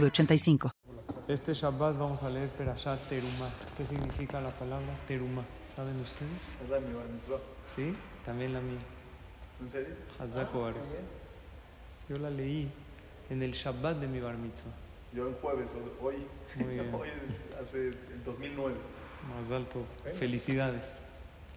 906985. 0.00 0.70
Este 1.28 1.54
Shabbat 1.54 1.96
vamos 1.96 2.22
a 2.22 2.30
leer 2.30 2.48
Perashat 2.50 3.08
Teruma. 3.08 3.48
¿Qué 3.76 3.86
significa 3.86 4.40
la 4.40 4.50
palabra 4.50 4.94
Teruma? 5.06 5.42
¿Saben 5.74 5.98
ustedes? 6.00 6.32
Es 6.62 6.68
la 6.68 6.80
de 6.80 6.86
mi 6.86 6.94
bar 6.94 7.06
mitzvah. 7.08 7.38
¿Sí? 7.74 7.94
También 8.24 8.52
la 8.52 8.60
mía. 8.60 8.80
¿En 9.60 9.70
serio? 9.70 9.94
Oare. 10.54 10.80
Yo 12.08 12.18
la 12.18 12.30
leí 12.30 12.68
en 13.30 13.42
el 13.42 13.52
Shabbat 13.52 13.98
de 13.98 14.08
mi 14.08 14.20
bar 14.20 14.36
mitzvah. 14.36 14.72
Yo 15.14 15.28
el 15.28 15.34
jueves, 15.34 15.70
hoy. 16.02 16.26
Muy 16.56 16.74
bien. 16.74 16.94
hoy 17.00 17.08
es 17.28 17.60
hace 17.62 17.88
el 17.88 18.24
2009. 18.24 18.74
Más 19.28 19.50
alto. 19.50 19.84
Felicidades. 20.14 21.00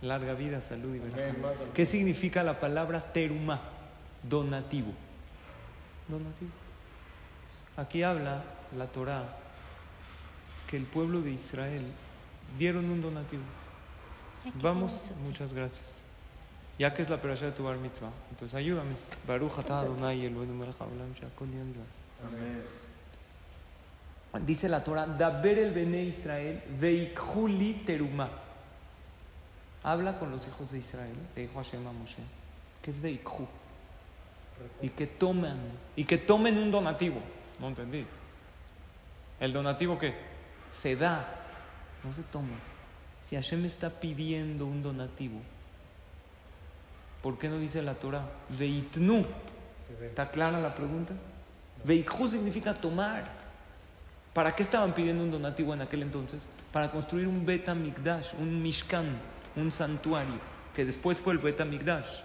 Larga 0.02 0.36
vida, 0.36 0.62
salud 0.62 0.96
y 0.96 1.02
alto. 1.02 1.66
¿Qué 1.74 1.86
significa 1.86 2.44
la 2.44 2.60
palabra 2.60 3.12
teruma? 3.12 3.60
Donativo. 4.24 4.94
Donativo. 6.08 6.67
Aquí 7.78 8.04
habla 8.04 8.44
la 8.76 8.88
Torá 8.88 9.24
que 10.68 10.78
el 10.78 10.86
pueblo 10.86 11.22
de 11.22 11.32
Israel 11.32 11.86
dieron 12.58 12.90
un 12.90 13.02
donativo. 13.02 13.44
Vamos, 14.62 15.10
muchas 15.24 15.54
gracias. 15.54 16.04
Ya 16.80 16.94
que 16.94 17.02
es 17.02 17.10
la 17.10 17.18
perashá 17.18 17.46
de 17.46 17.52
tu 17.52 17.64
bar 17.64 17.78
mitzvah, 17.78 18.12
entonces 18.32 18.56
ayúdame. 18.56 18.92
Baruch 19.28 19.60
el 19.60 20.36
Dice 24.46 24.70
la 24.70 24.84
Torah, 24.84 25.06
Daber 25.08 25.58
el 25.58 25.72
Bene 25.72 26.04
Israel, 26.04 26.62
Veikhuli 26.80 27.84
Teruma. 27.86 28.30
Habla 29.84 30.20
con 30.20 30.32
los 30.32 30.46
hijos 30.48 30.72
de 30.72 30.80
Israel, 30.80 31.16
le 31.36 31.44
dijo 31.44 31.56
Hashem 31.56 31.88
a 31.88 31.92
Moshe, 31.92 32.22
que 32.82 32.92
es 32.92 33.02
Veikhu. 33.02 33.48
Y 34.82 34.90
que 34.90 35.08
tomen, 35.08 35.58
y 35.96 36.04
que 36.04 36.18
tomen 36.18 36.58
un 36.58 36.72
donativo. 36.72 37.22
No 37.60 37.68
entendí. 37.68 38.06
¿El 39.40 39.54
donativo 39.54 39.98
qué? 39.98 40.16
Se 40.72 40.96
da, 40.96 41.28
no 42.04 42.14
se 42.14 42.24
toma. 42.24 42.56
Si 43.28 43.36
Hashem 43.36 43.66
está 43.66 43.90
pidiendo 43.90 44.66
un 44.66 44.82
donativo, 44.82 45.40
¿por 47.22 47.38
qué 47.38 47.50
no 47.50 47.60
dice 47.60 47.82
la 47.82 47.96
Torah? 47.96 48.26
Veitnu. 48.50 49.26
¿Está 50.02 50.30
clara 50.30 50.60
la 50.60 50.76
pregunta? 50.76 51.14
Veikju 51.84 52.28
significa 52.28 52.74
tomar. 52.74 53.26
¿Para 54.34 54.56
qué 54.56 54.64
estaban 54.64 54.94
pidiendo 54.94 55.24
un 55.24 55.32
donativo 55.32 55.74
en 55.74 55.82
aquel 55.82 56.04
entonces? 56.04 56.48
Para 56.72 56.92
construir 56.92 57.28
un 57.28 57.46
Bet 57.46 57.68
Mikdash, 57.70 58.34
un 58.40 58.62
Mishkan, 58.62 59.18
un 59.56 59.72
santuario, 59.72 60.40
que 60.76 60.86
después 60.86 61.20
fue 61.20 61.34
el 61.34 61.40
Bet 61.40 61.64
Mikdash. 61.66 62.22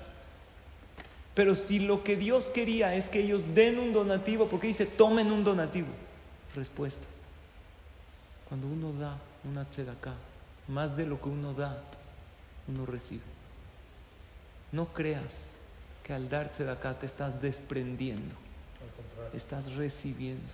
Pero 1.34 1.54
si 1.54 1.78
lo 1.78 2.04
que 2.04 2.16
Dios 2.16 2.50
quería 2.50 2.94
es 2.94 3.08
que 3.08 3.20
ellos 3.20 3.54
den 3.54 3.78
un 3.78 3.92
donativo, 3.92 4.48
¿por 4.48 4.60
qué 4.60 4.66
dice 4.66 4.84
tomen 4.86 5.32
un 5.32 5.44
donativo? 5.44 5.88
Respuesta. 6.54 7.06
Cuando 8.48 8.66
uno 8.66 8.92
da 8.92 9.16
una 9.44 9.64
tzedakah, 9.64 10.14
más 10.68 10.96
de 10.96 11.06
lo 11.06 11.20
que 11.20 11.30
uno 11.30 11.54
da, 11.54 11.82
uno 12.68 12.84
recibe. 12.84 13.22
No 14.72 14.92
creas 14.92 15.56
que 16.04 16.12
al 16.12 16.28
dar 16.28 16.52
tzedakah 16.52 16.98
te 16.98 17.06
estás 17.06 17.40
desprendiendo, 17.40 18.34
estás 19.32 19.72
recibiendo. 19.74 20.52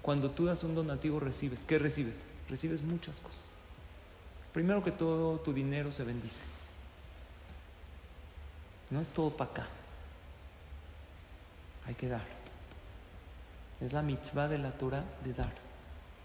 Cuando 0.00 0.30
tú 0.30 0.46
das 0.46 0.64
un 0.64 0.74
donativo 0.74 1.20
recibes. 1.20 1.60
¿Qué 1.64 1.78
recibes? 1.78 2.16
Recibes 2.48 2.82
muchas 2.82 3.18
cosas. 3.18 3.40
Primero 4.52 4.82
que 4.82 4.90
todo, 4.90 5.38
tu 5.38 5.52
dinero 5.52 5.90
se 5.92 6.04
bendice. 6.04 6.44
No 8.90 9.00
es 9.00 9.08
todo 9.08 9.30
para 9.30 9.50
acá. 9.50 9.66
Hay 11.86 11.94
que 11.94 12.08
dar. 12.08 12.24
Es 13.80 13.92
la 13.92 14.02
mitzvah 14.02 14.48
de 14.48 14.58
la 14.58 14.70
Torah 14.72 15.04
de 15.24 15.34
dar. 15.34 15.52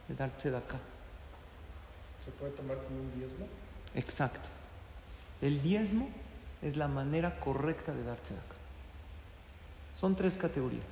De 0.08 0.16
dar 0.16 0.30
tzedakah. 0.36 0.80
¿Se 2.24 2.32
puede 2.32 2.52
tomar 2.52 2.78
como 2.78 3.00
un 3.00 3.14
diezmo? 3.18 3.48
Exacto. 3.96 4.50
El 5.42 5.62
diezmo 5.62 6.10
es 6.62 6.78
la 6.78 6.88
manera 6.88 7.40
correcta 7.40 7.94
de 7.94 8.04
dar 8.04 8.20
tzedakah. 8.20 8.56
Son 10.00 10.16
tres 10.16 10.36
categorías. 10.36 10.86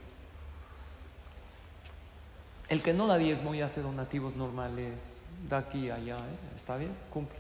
El 2.68 2.82
que 2.82 2.94
no 2.94 3.06
da 3.06 3.18
diezmo 3.18 3.54
y 3.54 3.62
hace 3.62 3.82
donativos 3.82 4.36
normales, 4.36 5.18
da 5.48 5.60
aquí 5.60 5.92
allá, 5.92 6.18
¿eh? 6.18 6.56
está 6.56 6.78
bien, 6.78 6.92
cumple. 7.12 7.38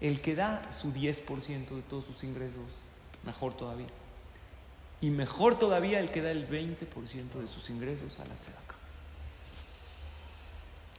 El 0.00 0.20
que 0.22 0.34
da 0.34 0.70
su 0.70 0.92
10% 0.92 1.68
de 1.68 1.82
todos 1.82 2.04
sus 2.04 2.24
ingresos, 2.24 2.64
mejor 3.24 3.54
todavía. 3.54 3.88
Y 5.00 5.10
mejor 5.10 5.58
todavía 5.58 6.00
el 6.00 6.10
que 6.10 6.22
da 6.22 6.30
el 6.30 6.48
20% 6.48 6.78
de 7.40 7.46
sus 7.46 7.68
ingresos 7.70 8.18
a 8.18 8.24
la 8.24 8.34
tzedakah. 8.34 8.76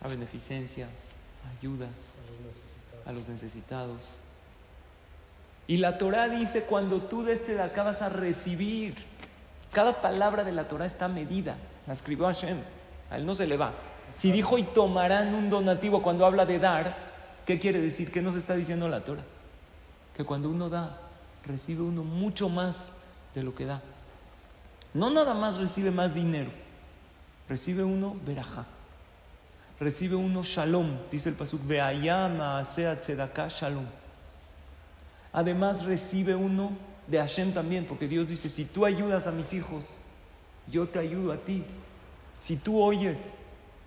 A 0.04 0.08
beneficencia, 0.08 0.88
ayudas, 1.58 2.20
A 3.06 3.12
los 3.12 3.28
necesitados. 3.28 4.02
Y 5.66 5.78
la 5.78 5.98
Torah 5.98 6.30
dice, 6.30 6.64
cuando 6.64 7.02
tú 7.02 7.24
des 7.24 7.44
tzedakah 7.44 7.84
vas 7.84 8.02
a 8.02 8.10
recibir. 8.10 8.96
Cada 9.72 10.02
palabra 10.02 10.44
de 10.44 10.52
la 10.52 10.68
Torah 10.68 10.86
está 10.86 11.08
medida. 11.08 11.58
La 11.88 11.94
escribió 11.94 12.28
Hashem. 12.28 12.58
A 13.10 13.18
él 13.18 13.26
no 13.26 13.36
se 13.36 13.48
le 13.48 13.58
va. 13.58 13.74
Si 14.16 14.32
dijo 14.32 14.58
y 14.58 14.64
tomarán 14.64 15.34
un 15.34 15.50
donativo 15.50 16.02
cuando 16.02 16.26
habla 16.26 16.46
de 16.46 16.60
dar, 16.60 16.96
¿qué 17.46 17.60
quiere 17.60 17.82
decir? 17.82 18.12
¿Qué 18.12 18.22
nos 18.22 18.36
está 18.36 18.56
diciendo 18.56 18.88
la 18.88 19.04
Torah? 19.04 19.24
Que 20.16 20.24
cuando 20.24 20.50
uno 20.50 20.70
da, 20.70 20.98
recibe 21.46 21.82
uno 21.82 22.04
mucho 22.04 22.50
más 22.50 22.92
de 23.38 23.44
lo 23.44 23.56
que 23.56 23.66
da. 23.66 23.82
No 24.94 25.10
nada 25.10 25.34
más 25.34 25.58
recibe 25.58 25.92
más 25.92 26.14
dinero, 26.14 26.50
recibe 27.48 27.84
uno 27.84 28.18
verajá. 28.26 28.66
Recibe 29.80 30.16
uno 30.16 30.44
shalom, 30.44 30.88
dice 31.12 31.30
el 31.30 31.36
pasuk, 31.36 31.66
veayama 31.66 32.58
asea 32.58 33.00
tzedakah 33.00 33.48
shalom. 33.48 33.86
Además 35.34 35.86
recibe 35.86 36.34
uno 36.34 36.72
de 37.06 37.20
Hashem 37.20 37.54
también, 37.54 37.86
porque 37.86 38.08
Dios 38.08 38.28
dice, 38.28 38.50
si 38.50 38.66
tú 38.66 38.86
ayudas 38.86 39.28
a 39.28 39.32
mis 39.32 39.54
hijos, 39.54 39.84
yo 40.68 40.88
te 40.88 40.98
ayudo 40.98 41.32
a 41.32 41.38
ti. 41.38 41.64
Si 42.40 42.58
tú 42.58 42.82
oyes 42.82 43.20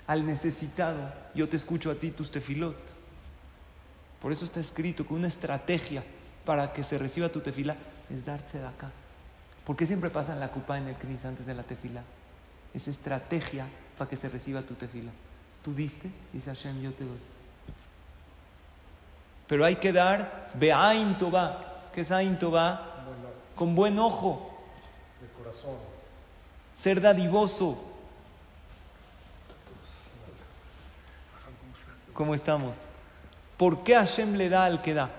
al 0.07 0.25
necesitado, 0.25 1.13
yo 1.35 1.49
te 1.49 1.57
escucho 1.57 1.91
a 1.91 1.97
ti 1.97 2.13
tus 2.13 2.31
tefilot. 2.31 2.77
Por 4.23 4.31
eso 4.31 4.45
está 4.45 4.61
escrito 4.61 5.05
que 5.05 5.15
una 5.15 5.27
estrategia 5.27 6.05
para 6.45 6.73
que 6.73 6.85
se 6.85 6.99
reciba 6.99 7.29
tu 7.29 7.41
tefila 7.41 7.77
es 8.09 8.25
darse 8.25 8.59
de 8.59 8.67
acá. 8.67 8.91
¿Por 9.65 9.77
qué 9.77 9.87
siempre 9.87 10.11
pasan 10.11 10.41
la 10.41 10.49
cupa 10.49 10.79
en 10.79 10.89
el 10.89 10.97
cris 10.97 11.25
antes 11.25 11.47
de 11.47 11.55
la 11.55 11.63
tefila? 11.63 12.03
Es 12.73 12.89
estrategia 12.89 13.67
para 13.99 14.09
que 14.09 14.17
se 14.17 14.29
reciba 14.29 14.63
tu 14.63 14.75
tefila. 14.75 15.11
Tú 15.63 15.75
diste, 15.75 16.11
dice 16.33 16.51
Hashem, 16.51 16.81
yo 16.81 16.93
te 16.93 17.05
doy. 17.05 17.19
Pero 19.47 19.65
hay 19.65 19.77
que 19.77 19.93
dar 19.93 20.49
be'ain 20.55 21.19
tová. 21.19 21.89
¿Qué 21.93 22.03
es 22.03 22.11
ain 22.13 22.39
Con 23.55 23.75
buen 23.75 23.99
ojo, 23.99 24.59
de 25.21 25.29
corazón. 25.43 25.77
ser 26.77 27.01
dadivoso. 27.01 27.85
¿Cómo 32.15 32.35
estamos? 32.35 32.77
¿Por 33.57 33.83
qué 33.83 33.95
Hashem 33.97 34.35
le 34.35 34.49
da 34.49 34.65
al 34.65 34.83
que 34.83 34.95
da? 34.95 35.11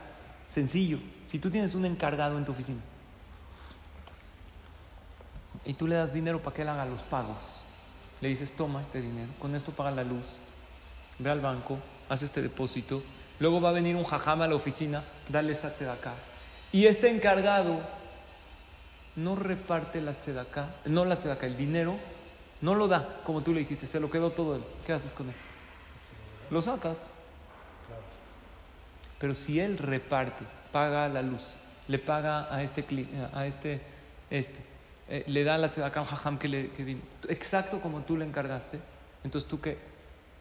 Sencillo. 0.50 1.00
Si 1.28 1.40
tú 1.40 1.50
tienes 1.50 1.76
un 1.76 1.86
encargado 1.86 2.38
en 2.38 2.46
tu 2.46 2.52
oficina 2.52 2.80
y 5.66 5.74
tú 5.74 5.88
le 5.88 5.96
das 5.96 6.14
dinero 6.14 6.42
para 6.42 6.56
que 6.56 6.62
él 6.64 6.70
haga 6.70 6.86
los 6.86 7.02
pagos, 7.02 7.62
le 8.22 8.30
dices, 8.30 8.54
toma 8.54 8.82
este 8.82 9.02
dinero, 9.02 9.30
con 9.40 9.56
esto 9.56 9.72
paga 9.72 9.92
la 9.92 10.04
luz, 10.04 10.26
ve 11.20 11.30
al 11.30 11.40
banco, 11.40 11.78
haz 12.10 12.24
este 12.24 12.42
depósito, 12.42 13.02
luego 13.40 13.62
va 13.62 13.70
a 13.70 13.74
venir 13.74 13.96
un 13.96 14.04
jajama 14.04 14.46
a 14.46 14.48
la 14.48 14.56
oficina, 14.56 15.04
dale 15.30 15.54
esta 15.54 15.74
tzedaká. 15.74 16.14
Y 16.72 16.86
este 16.86 17.10
encargado 17.10 17.80
no 19.16 19.36
reparte 19.36 20.02
la 20.02 20.14
tzedaká, 20.14 20.70
no 20.86 21.06
la 21.06 21.18
tzedaká, 21.18 21.46
el 21.46 21.58
dinero, 21.58 21.98
no 22.62 22.76
lo 22.76 22.88
da, 22.88 23.20
como 23.24 23.42
tú 23.42 23.54
le 23.54 23.62
dijiste, 23.62 23.88
se 23.88 24.00
lo 24.00 24.10
quedó 24.10 24.32
todo 24.32 24.56
él. 24.56 24.64
¿Qué 24.86 24.94
haces 24.94 25.14
con 25.14 25.30
él? 25.30 25.36
Lo 26.50 26.62
sacas. 26.62 26.98
Pero 29.20 29.36
si 29.36 29.60
él 29.60 29.78
reparte, 29.78 30.46
paga 30.72 31.08
la 31.08 31.22
luz, 31.22 31.42
le 31.88 32.00
paga 32.00 32.54
a 32.54 32.64
este, 32.64 32.84
a 33.34 33.46
este, 33.46 33.82
este, 34.30 34.71
eh, 35.10 35.24
le 35.28 35.44
da 35.44 35.58
la 35.58 35.70
tzedaká 35.70 36.00
a 36.00 36.04
un 36.04 36.10
jajam 36.10 36.38
que 36.38 36.48
le 36.48 36.70
que 36.70 36.98
exacto 37.30 37.82
como 37.82 38.02
tú 38.02 38.18
le 38.18 38.26
encargaste, 38.26 38.80
Entonces, 39.24 39.50
¿tú 39.50 39.60
qué? 39.60 39.78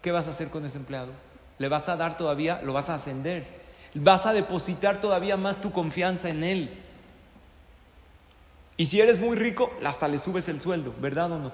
¿Qué 0.02 0.12
vas 0.12 0.26
a 0.26 0.30
hacer 0.30 0.48
con 0.48 0.64
ese 0.64 0.78
empleado? 0.78 1.12
¿Le 1.58 1.68
vas 1.68 1.88
a 1.88 1.96
dar 1.96 2.16
todavía? 2.16 2.60
¿Lo 2.62 2.72
vas 2.72 2.88
a 2.88 2.94
ascender? 2.94 3.46
¿Vas 3.94 4.24
a 4.24 4.32
depositar 4.32 5.00
todavía 5.00 5.36
más 5.36 5.60
tu 5.60 5.72
confianza 5.72 6.30
en 6.30 6.44
él? 6.44 6.78
Y 8.76 8.86
si 8.86 9.00
eres 9.00 9.20
muy 9.20 9.36
rico, 9.36 9.70
hasta 9.84 10.08
le 10.08 10.18
subes 10.18 10.48
el 10.48 10.60
sueldo, 10.60 10.94
¿verdad 11.00 11.30
o 11.32 11.38
no? 11.38 11.52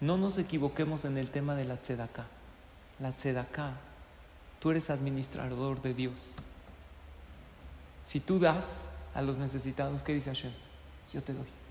No 0.00 0.16
nos 0.16 0.38
equivoquemos 0.38 1.04
en 1.04 1.18
el 1.18 1.30
tema 1.30 1.56
de 1.56 1.64
la 1.64 1.76
tzedaká. 1.78 2.26
La 3.00 3.10
tzedaká, 3.10 3.72
tú 4.60 4.70
eres 4.70 4.90
administrador 4.90 5.82
de 5.82 5.94
Dios. 5.94 6.36
Si 8.04 8.20
tú 8.20 8.38
das 8.38 8.82
a 9.14 9.22
los 9.22 9.38
necesitados, 9.38 10.02
¿qué 10.04 10.14
dice 10.14 10.30
Hashem? 10.30 10.52
Yo 11.12 11.22
te 11.22 11.32
doy. 11.32 11.63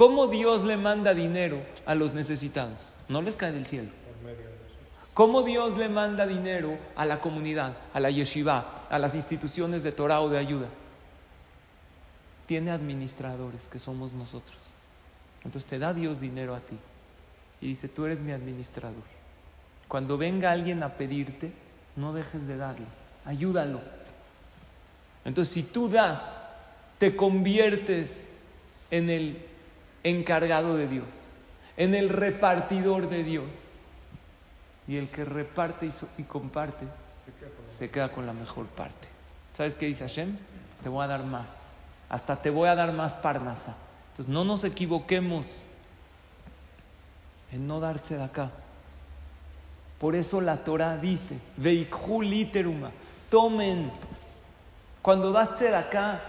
¿Cómo 0.00 0.28
Dios 0.28 0.64
le 0.64 0.78
manda 0.78 1.12
dinero 1.12 1.60
a 1.84 1.94
los 1.94 2.14
necesitados? 2.14 2.88
No 3.10 3.20
les 3.20 3.36
cae 3.36 3.52
del 3.52 3.66
cielo. 3.66 3.90
¿Cómo 5.12 5.42
Dios 5.42 5.76
le 5.76 5.90
manda 5.90 6.26
dinero 6.26 6.78
a 6.96 7.04
la 7.04 7.18
comunidad, 7.18 7.76
a 7.92 8.00
la 8.00 8.08
yeshiva, 8.08 8.86
a 8.88 8.98
las 8.98 9.14
instituciones 9.14 9.82
de 9.82 9.92
Torah 9.92 10.22
o 10.22 10.30
de 10.30 10.38
ayudas? 10.38 10.70
Tiene 12.46 12.70
administradores 12.70 13.68
que 13.68 13.78
somos 13.78 14.14
nosotros. 14.14 14.56
Entonces 15.44 15.68
te 15.68 15.78
da 15.78 15.92
Dios 15.92 16.18
dinero 16.18 16.54
a 16.54 16.60
ti 16.60 16.78
y 17.60 17.66
dice, 17.66 17.86
tú 17.86 18.06
eres 18.06 18.20
mi 18.20 18.32
administrador. 18.32 19.04
Cuando 19.86 20.16
venga 20.16 20.50
alguien 20.50 20.82
a 20.82 20.94
pedirte, 20.94 21.52
no 21.96 22.14
dejes 22.14 22.46
de 22.46 22.56
darle, 22.56 22.86
ayúdalo. 23.26 23.82
Entonces 25.26 25.52
si 25.52 25.62
tú 25.62 25.90
das, 25.90 26.22
te 26.98 27.14
conviertes 27.16 28.30
en 28.90 29.10
el 29.10 29.49
encargado 30.04 30.76
de 30.76 30.88
Dios, 30.88 31.06
en 31.76 31.94
el 31.94 32.08
repartidor 32.08 33.08
de 33.08 33.24
Dios. 33.24 33.46
Y 34.88 34.96
el 34.96 35.08
que 35.08 35.24
reparte 35.24 35.86
y, 35.86 35.92
so- 35.92 36.08
y 36.18 36.24
comparte 36.24 36.84
Se 37.24 37.30
queda 37.32 37.50
con 37.50 37.78
se 37.78 37.90
queda 37.90 38.08
con 38.12 38.26
la 38.26 38.32
mejor 38.32 38.66
parte. 38.66 39.08
¿Sabes 39.52 39.74
qué 39.76 39.86
dice 39.86 40.04
Hashem? 40.04 40.36
Te 40.82 40.88
voy 40.88 41.04
a 41.04 41.06
dar 41.06 41.22
más. 41.24 41.68
Hasta 42.08 42.42
te 42.42 42.50
voy 42.50 42.68
a 42.68 42.74
dar 42.74 42.92
más 42.92 43.12
parnasa. 43.12 43.76
Entonces 44.10 44.32
no 44.32 44.44
nos 44.44 44.64
equivoquemos 44.64 45.64
en 47.52 47.66
no 47.66 47.78
darse 47.78 48.16
de 48.16 48.24
acá. 48.24 48.50
Por 50.00 50.16
eso 50.16 50.40
la 50.40 50.56
Torah 50.64 50.96
dice, 50.96 51.38
Veikhu 51.56 52.22
literuma, 52.22 52.90
tomen. 53.30 53.92
Cuando 55.02 55.30
das 55.30 55.58
de 55.60 55.74
acá, 55.76 56.20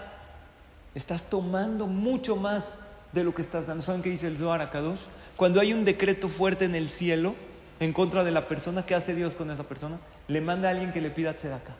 estás 0.93 1.23
tomando 1.23 1.87
mucho 1.87 2.35
más 2.35 2.63
de 3.11 3.23
lo 3.23 3.33
que 3.35 3.41
estás 3.41 3.67
dando. 3.67 3.83
¿Saben 3.83 4.01
qué 4.01 4.09
dice 4.09 4.27
el 4.27 4.37
Zohar 4.37 4.61
Akadosh? 4.61 5.01
Cuando 5.35 5.59
hay 5.59 5.73
un 5.73 5.85
decreto 5.85 6.29
fuerte 6.29 6.65
en 6.65 6.75
el 6.75 6.87
cielo 6.89 7.35
en 7.79 7.93
contra 7.93 8.23
de 8.23 8.31
la 8.31 8.47
persona, 8.47 8.85
¿qué 8.85 8.95
hace 8.95 9.15
Dios 9.15 9.35
con 9.35 9.49
esa 9.49 9.63
persona? 9.63 9.97
Le 10.27 10.39
manda 10.41 10.67
a 10.67 10.71
alguien 10.71 10.93
que 10.93 11.01
le 11.01 11.09
pida 11.09 11.35
tzedakah. 11.35 11.75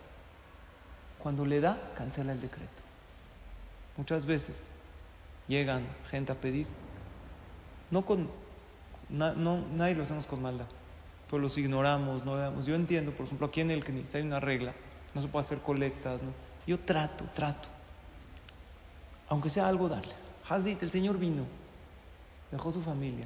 Cuando 1.20 1.46
le 1.46 1.62
da, 1.62 1.78
cancela 1.96 2.32
el 2.32 2.42
decreto. 2.42 2.70
Muchas 3.98 4.26
veces 4.26 4.64
llegan 5.48 5.86
gente 6.10 6.32
a 6.32 6.36
pedir, 6.36 6.66
no 7.92 8.04
con, 8.06 8.30
na- 9.10 9.34
no, 9.34 9.64
nadie 9.76 9.94
lo 9.96 10.04
hacemos 10.04 10.26
con 10.26 10.42
maldad, 10.42 10.66
pero 11.30 11.42
los 11.42 11.58
ignoramos, 11.58 12.26
no 12.26 12.36
veamos. 12.36 12.66
Yo 12.66 12.74
entiendo, 12.74 13.12
por 13.12 13.26
ejemplo, 13.28 13.48
aquí 13.48 13.62
en 13.62 13.70
el 13.70 13.84
CNIS 13.84 14.16
hay 14.16 14.22
una 14.24 14.40
regla, 14.40 14.74
no 15.14 15.22
se 15.22 15.28
puede 15.28 15.46
hacer 15.46 15.60
colectas, 15.60 16.22
¿no? 16.24 16.32
Yo 16.66 16.80
trato, 16.80 17.26
trato, 17.36 17.68
aunque 19.30 19.50
sea 19.50 19.68
algo 19.68 19.90
darles. 19.90 20.30
Hazit, 20.52 20.84
el 20.84 20.92
Señor 20.92 21.18
vino, 21.18 21.46
dejó 22.52 22.74
su 22.74 22.82
familia, 22.82 23.26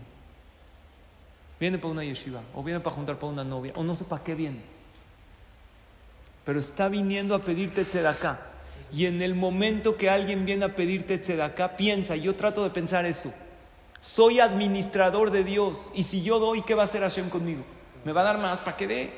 viene 1.60 1.80
para 1.80 1.92
una 1.92 2.04
yeshiva, 2.04 2.42
o 2.54 2.62
viene 2.62 2.80
para 2.80 2.96
juntar 2.96 3.16
para 3.16 3.34
una 3.34 3.44
novia, 3.44 3.74
o 3.76 3.84
no 3.84 3.96
sé 3.96 4.04
para 4.04 4.24
qué 4.24 4.36
viene, 4.36 4.62
pero 6.44 6.60
está 6.60 6.88
viniendo 6.88 7.34
a 7.34 7.40
pedirte 7.40 7.84
tzedakah. 7.84 8.40
Y 8.94 9.08
en 9.08 9.24
el 9.24 9.34
momento 9.34 9.98
que 9.98 10.12
alguien 10.12 10.46
viene 10.46 10.66
a 10.66 10.76
pedirte 10.76 11.18
tzedakah, 11.18 11.76
piensa, 11.76 12.16
yo 12.16 12.36
trato 12.36 12.64
de 12.64 12.70
pensar 12.70 13.06
eso. 13.06 13.34
Soy 14.00 14.40
administrador 14.40 15.32
de 15.32 15.44
Dios 15.44 15.92
y 15.96 16.04
si 16.04 16.22
yo 16.22 16.38
doy, 16.38 16.62
¿qué 16.62 16.76
va 16.76 16.84
a 16.84 16.86
hacer 16.86 17.02
Hashem 17.02 17.30
conmigo? 17.30 17.64
¿Me 18.04 18.12
va 18.12 18.22
a 18.22 18.26
dar 18.26 18.38
más 18.38 18.62
para 18.62 18.78
que 18.78 18.86
dé? 18.86 19.14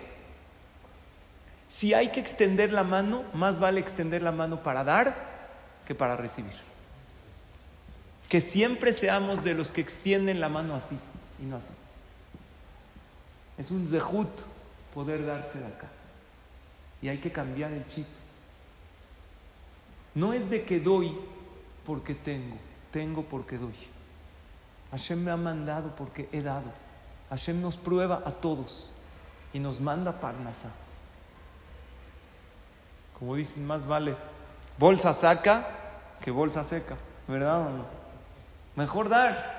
Si 1.68 1.94
hay 1.94 2.08
que 2.08 2.22
extender 2.22 2.72
la 2.72 2.86
mano, 2.86 3.26
más 3.34 3.60
vale 3.60 3.82
extender 3.82 4.22
la 4.22 4.32
mano 4.32 4.64
para 4.64 4.86
dar 4.86 5.14
que 5.86 5.94
para 5.94 6.16
recibir. 6.16 6.67
Que 8.30 8.42
siempre 8.42 8.94
seamos 8.94 9.44
de 9.44 9.54
los 9.54 9.72
que 9.72 9.82
extienden 9.82 10.40
la 10.40 10.50
mano 10.50 10.76
así 10.76 10.98
y 11.42 11.46
no 11.46 11.58
así. 11.58 11.74
Es 13.58 13.72
un 13.72 13.88
zehut 13.88 14.30
poder 14.94 15.26
darse 15.26 15.60
de 15.60 15.66
acá. 15.66 15.88
Y 17.02 17.08
hay 17.08 17.20
que 17.20 17.32
cambiar 17.32 17.72
el 17.72 17.88
chip. 17.88 18.08
No 20.14 20.34
es 20.34 20.50
de 20.50 20.64
que 20.64 20.80
doy 20.80 21.16
porque 21.86 22.16
tengo, 22.16 22.58
tengo 22.92 23.24
porque 23.24 23.58
doy. 23.58 23.76
Hashem 24.92 25.24
me 25.24 25.32
ha 25.32 25.38
mandado 25.38 25.96
porque 25.96 26.28
he 26.32 26.42
dado. 26.42 26.72
Hashem 27.30 27.62
nos 27.62 27.78
prueba 27.78 28.24
a 28.26 28.32
todos 28.32 28.92
y 29.54 29.60
nos 29.60 29.80
manda 29.80 30.20
parnasa. 30.20 30.72
Como 33.18 33.36
dicen, 33.36 33.66
más 33.66 33.88
vale 33.88 34.16
bolsa 34.78 35.14
saca 35.14 35.68
que 36.22 36.32
bolsa 36.32 36.64
seca, 36.64 36.96
¿verdad? 37.28 37.68
Mejor 38.78 39.10
dar. 39.10 39.58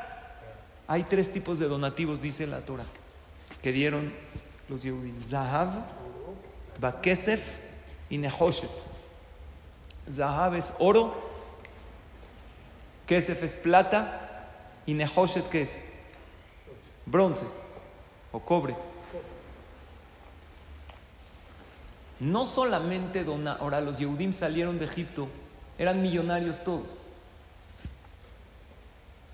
Hay 0.87 1.03
tres 1.03 1.31
tipos 1.31 1.59
de 1.59 1.67
donativos, 1.69 2.23
dice 2.23 2.47
la 2.47 2.61
Torah, 2.61 2.85
que 3.61 3.73
dieron 3.73 4.15
los 4.69 4.81
Yehudim. 4.81 5.21
Zahav, 5.21 5.71
Bakesef 6.81 7.43
y 8.09 8.17
Nehoshet. 8.17 8.71
Zahav 10.11 10.55
es 10.55 10.73
oro, 10.79 11.15
Kesef 13.07 13.43
es 13.43 13.55
plata 13.55 14.47
y 14.87 14.95
Nehoshet 14.95 15.49
¿qué 15.51 15.63
es? 15.63 15.81
Bronce 17.05 17.47
o 18.31 18.39
cobre. 18.41 18.77
No 22.21 22.47
solamente 22.47 23.25
dona, 23.25 23.55
ahora 23.55 23.81
los 23.81 23.99
Yehudim 23.99 24.33
salieron 24.33 24.79
de 24.79 24.85
Egipto, 24.85 25.29
eran 25.77 26.03
millonarios 26.03 26.63
todos. 26.63 27.08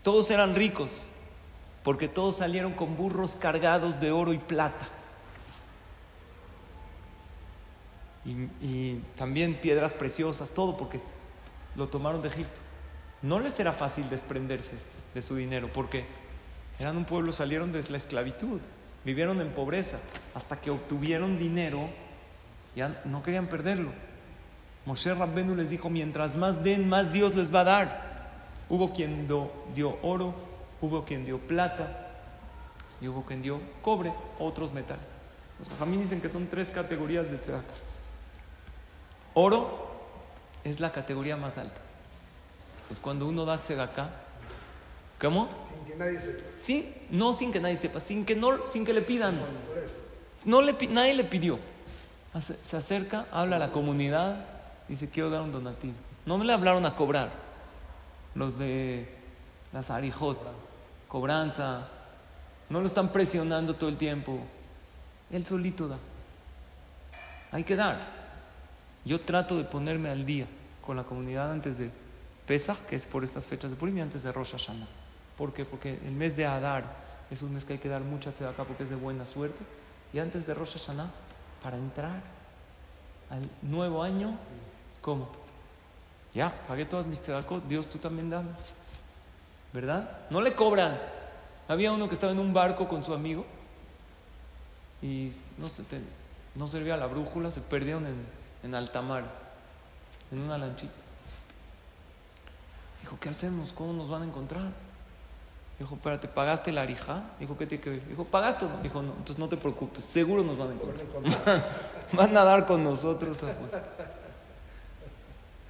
Todos 0.04 0.30
eran 0.30 0.54
ricos, 0.54 0.90
porque 1.82 2.08
todos 2.08 2.36
salieron 2.36 2.74
con 2.74 2.94
burros 2.94 3.36
cargados 3.36 4.00
de 4.00 4.12
oro 4.12 4.34
y 4.34 4.38
plata. 4.38 4.86
Y, 8.26 9.00
también 9.16 9.54
piedras 9.60 9.92
preciosas, 9.94 10.50
todo 10.50 10.76
porque 10.76 11.00
lo 11.74 11.88
tomaron 11.88 12.20
de 12.20 12.28
Egipto. 12.28 12.60
No 13.22 13.40
les 13.40 13.58
era 13.58 13.72
fácil 13.72 14.08
desprenderse 14.10 14.76
de 15.14 15.22
su 15.22 15.36
dinero, 15.36 15.70
porque 15.72 16.04
eran 16.78 16.98
un 16.98 17.06
pueblo, 17.06 17.32
salieron 17.32 17.72
de 17.72 17.82
la 17.88 17.96
esclavitud, 17.96 18.60
vivieron 19.06 19.40
en 19.40 19.48
pobreza, 19.52 19.98
hasta 20.34 20.60
que 20.60 20.70
obtuvieron 20.70 21.38
dinero, 21.38 21.88
ya 22.76 23.00
no 23.06 23.22
querían 23.22 23.46
perderlo. 23.46 23.90
Moshe 24.84 25.14
Rabbenu 25.14 25.54
les 25.54 25.70
dijo, 25.70 25.88
mientras 25.88 26.36
más 26.36 26.62
den, 26.62 26.90
más 26.90 27.10
Dios 27.10 27.34
les 27.34 27.54
va 27.54 27.60
a 27.60 27.64
dar. 27.64 28.13
Hubo 28.68 28.92
quien 28.92 29.26
dio 29.26 29.98
oro, 30.02 30.34
hubo 30.80 31.04
quien 31.04 31.24
dio 31.24 31.38
plata 31.38 32.10
y 33.00 33.08
hubo 33.08 33.24
quien 33.24 33.42
dio 33.42 33.60
cobre, 33.82 34.12
otros 34.38 34.72
metales. 34.72 35.04
Los 35.58 35.68
familia 35.68 36.04
dicen 36.04 36.20
que 36.20 36.28
son 36.28 36.46
tres 36.46 36.70
categorías 36.70 37.30
de 37.30 37.38
tzedakah. 37.38 37.74
Oro 39.34 39.88
es 40.64 40.80
la 40.80 40.90
categoría 40.90 41.36
más 41.36 41.58
alta. 41.58 41.80
Es 42.90 42.98
cuando 42.98 43.26
uno 43.26 43.44
da 43.44 43.62
tzedakah. 43.62 44.10
¿Cómo? 45.20 45.48
Sin 45.48 45.92
que 45.92 45.96
nadie 45.96 46.20
sepa. 46.20 46.44
Sí, 46.56 46.94
no 47.10 47.32
sin 47.32 47.52
que 47.52 47.60
nadie 47.60 47.76
sepa, 47.76 48.00
sin 48.00 48.24
que, 48.24 48.34
no, 48.34 48.66
sin 48.66 48.84
que 48.84 48.92
le 48.92 49.02
pidan. 49.02 49.40
No 50.44 50.60
le, 50.60 50.74
nadie 50.88 51.14
le 51.14 51.24
pidió. 51.24 51.58
Se 52.40 52.76
acerca, 52.76 53.26
habla 53.30 53.56
a 53.56 53.58
la 53.60 53.70
comunidad, 53.70 54.44
dice 54.88 55.08
quiero 55.08 55.30
dar 55.30 55.42
un 55.42 55.52
donativo. 55.52 55.94
No 56.26 56.36
me 56.36 56.44
le 56.44 56.52
hablaron 56.52 56.84
a 56.84 56.96
cobrar. 56.96 57.43
Los 58.34 58.58
de 58.58 59.08
las 59.72 59.90
Arijot, 59.90 60.38
cobranza. 61.08 61.88
No 62.70 62.80
lo 62.80 62.86
están 62.86 63.10
presionando 63.10 63.74
todo 63.74 63.90
el 63.90 63.96
tiempo. 63.96 64.38
Él 65.30 65.44
solito 65.44 65.88
da. 65.88 65.98
Hay 67.52 67.64
que 67.64 67.76
dar. 67.76 67.98
Yo 69.04 69.20
trato 69.20 69.56
de 69.56 69.64
ponerme 69.64 70.08
al 70.08 70.24
día 70.24 70.46
con 70.80 70.96
la 70.96 71.04
comunidad 71.04 71.52
antes 71.52 71.78
de 71.78 71.90
Pesach, 72.46 72.78
que 72.88 72.96
es 72.96 73.06
por 73.06 73.24
estas 73.24 73.46
fechas 73.46 73.70
de 73.70 73.76
Purim, 73.76 73.98
y 73.98 74.00
antes 74.00 74.22
de 74.22 74.32
Rosh 74.32 74.52
Hashanah. 74.52 74.88
¿Por 75.36 75.52
qué? 75.52 75.64
Porque 75.64 75.98
el 76.04 76.12
mes 76.12 76.36
de 76.36 76.46
Adar 76.46 76.84
es 77.30 77.42
un 77.42 77.54
mes 77.54 77.64
que 77.64 77.74
hay 77.74 77.78
que 77.78 77.88
dar 77.88 78.02
mucha 78.02 78.32
tzedakah 78.32 78.64
porque 78.64 78.84
es 78.84 78.90
de 78.90 78.96
buena 78.96 79.26
suerte. 79.26 79.60
Y 80.12 80.18
antes 80.18 80.46
de 80.46 80.54
Rosh 80.54 80.78
Hashanah, 80.78 81.10
para 81.62 81.76
entrar 81.76 82.20
al 83.30 83.48
nuevo 83.62 84.02
año, 84.02 84.36
¿cómo? 85.00 85.43
Ya, 86.34 86.52
pagué 86.66 86.84
todas 86.84 87.06
mis 87.06 87.20
tzedakot, 87.20 87.64
Dios 87.68 87.86
tú 87.86 87.98
también 87.98 88.28
dame. 88.30 88.50
¿Verdad? 89.72 90.08
No 90.30 90.40
le 90.40 90.52
cobran. 90.54 90.98
Había 91.68 91.92
uno 91.92 92.08
que 92.08 92.14
estaba 92.14 92.32
en 92.32 92.38
un 92.38 92.52
barco 92.52 92.88
con 92.88 93.02
su 93.04 93.14
amigo 93.14 93.44
y 95.00 95.32
no, 95.58 95.68
se 95.68 95.82
te- 95.84 96.00
no 96.54 96.66
servía 96.68 96.96
la 96.96 97.06
brújula, 97.06 97.50
se 97.50 97.60
perdieron 97.60 98.06
en, 98.06 98.26
en 98.62 98.74
alta 98.74 99.00
mar, 99.02 99.24
en 100.30 100.40
una 100.40 100.58
lanchita. 100.58 100.92
Dijo, 103.00 103.18
¿qué 103.20 103.28
hacemos? 103.28 103.72
¿Cómo 103.72 103.92
nos 103.92 104.08
van 104.08 104.22
a 104.22 104.24
encontrar? 104.24 104.62
Dijo, 105.78 105.94
espérate, 105.96 106.28
¿pagaste 106.28 106.70
la 106.72 106.82
arija? 106.82 107.24
Dijo, 107.40 107.56
¿qué 107.58 107.66
tiene 107.66 107.82
que 107.82 107.90
ver? 107.90 108.08
Dijo, 108.08 108.24
¿pagaste 108.24 108.64
no? 108.66 108.78
Dijo, 108.82 109.02
no, 109.02 109.10
entonces 109.12 109.38
no 109.38 109.48
te 109.48 109.56
preocupes, 109.56 110.04
seguro 110.04 110.42
nos 110.42 110.56
van 110.56 110.68
a 110.70 110.72
encontrar. 110.72 111.70
van 112.12 112.36
a 112.36 112.44
dar 112.44 112.64
con 112.66 112.82
nosotros. 112.84 113.36
afuera. 113.42 113.82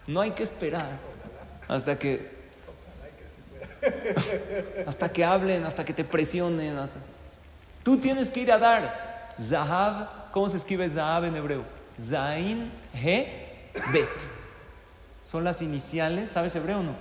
No 0.06 0.20
hay 0.20 0.32
que 0.32 0.42
esperar 0.42 0.99
hasta 1.68 1.99
que 1.99 2.34
hasta 4.87 5.12
que 5.12 5.25
hablen, 5.25 5.64
hasta 5.64 5.84
que 5.84 5.92
te 5.92 6.04
presionen. 6.04 6.76
Tú 7.82 7.99
tienes 7.99 8.28
que 8.28 8.40
ir 8.40 8.52
a 8.52 8.58
dar. 8.58 9.34
Zahab, 9.42 10.30
¿cómo 10.32 10.49
se 10.49 10.56
escribe 10.56 10.88
Zahab 10.88 11.25
en 11.25 11.37
hebreo? 11.37 11.64
Zain, 12.08 12.70
He, 12.94 13.70
Bet. 13.92 14.08
Son 15.25 15.44
las 15.44 15.61
iniciales, 15.62 16.30
¿sabes 16.30 16.54
hebreo 16.54 16.80
o 16.80 16.82
no? 16.82 16.94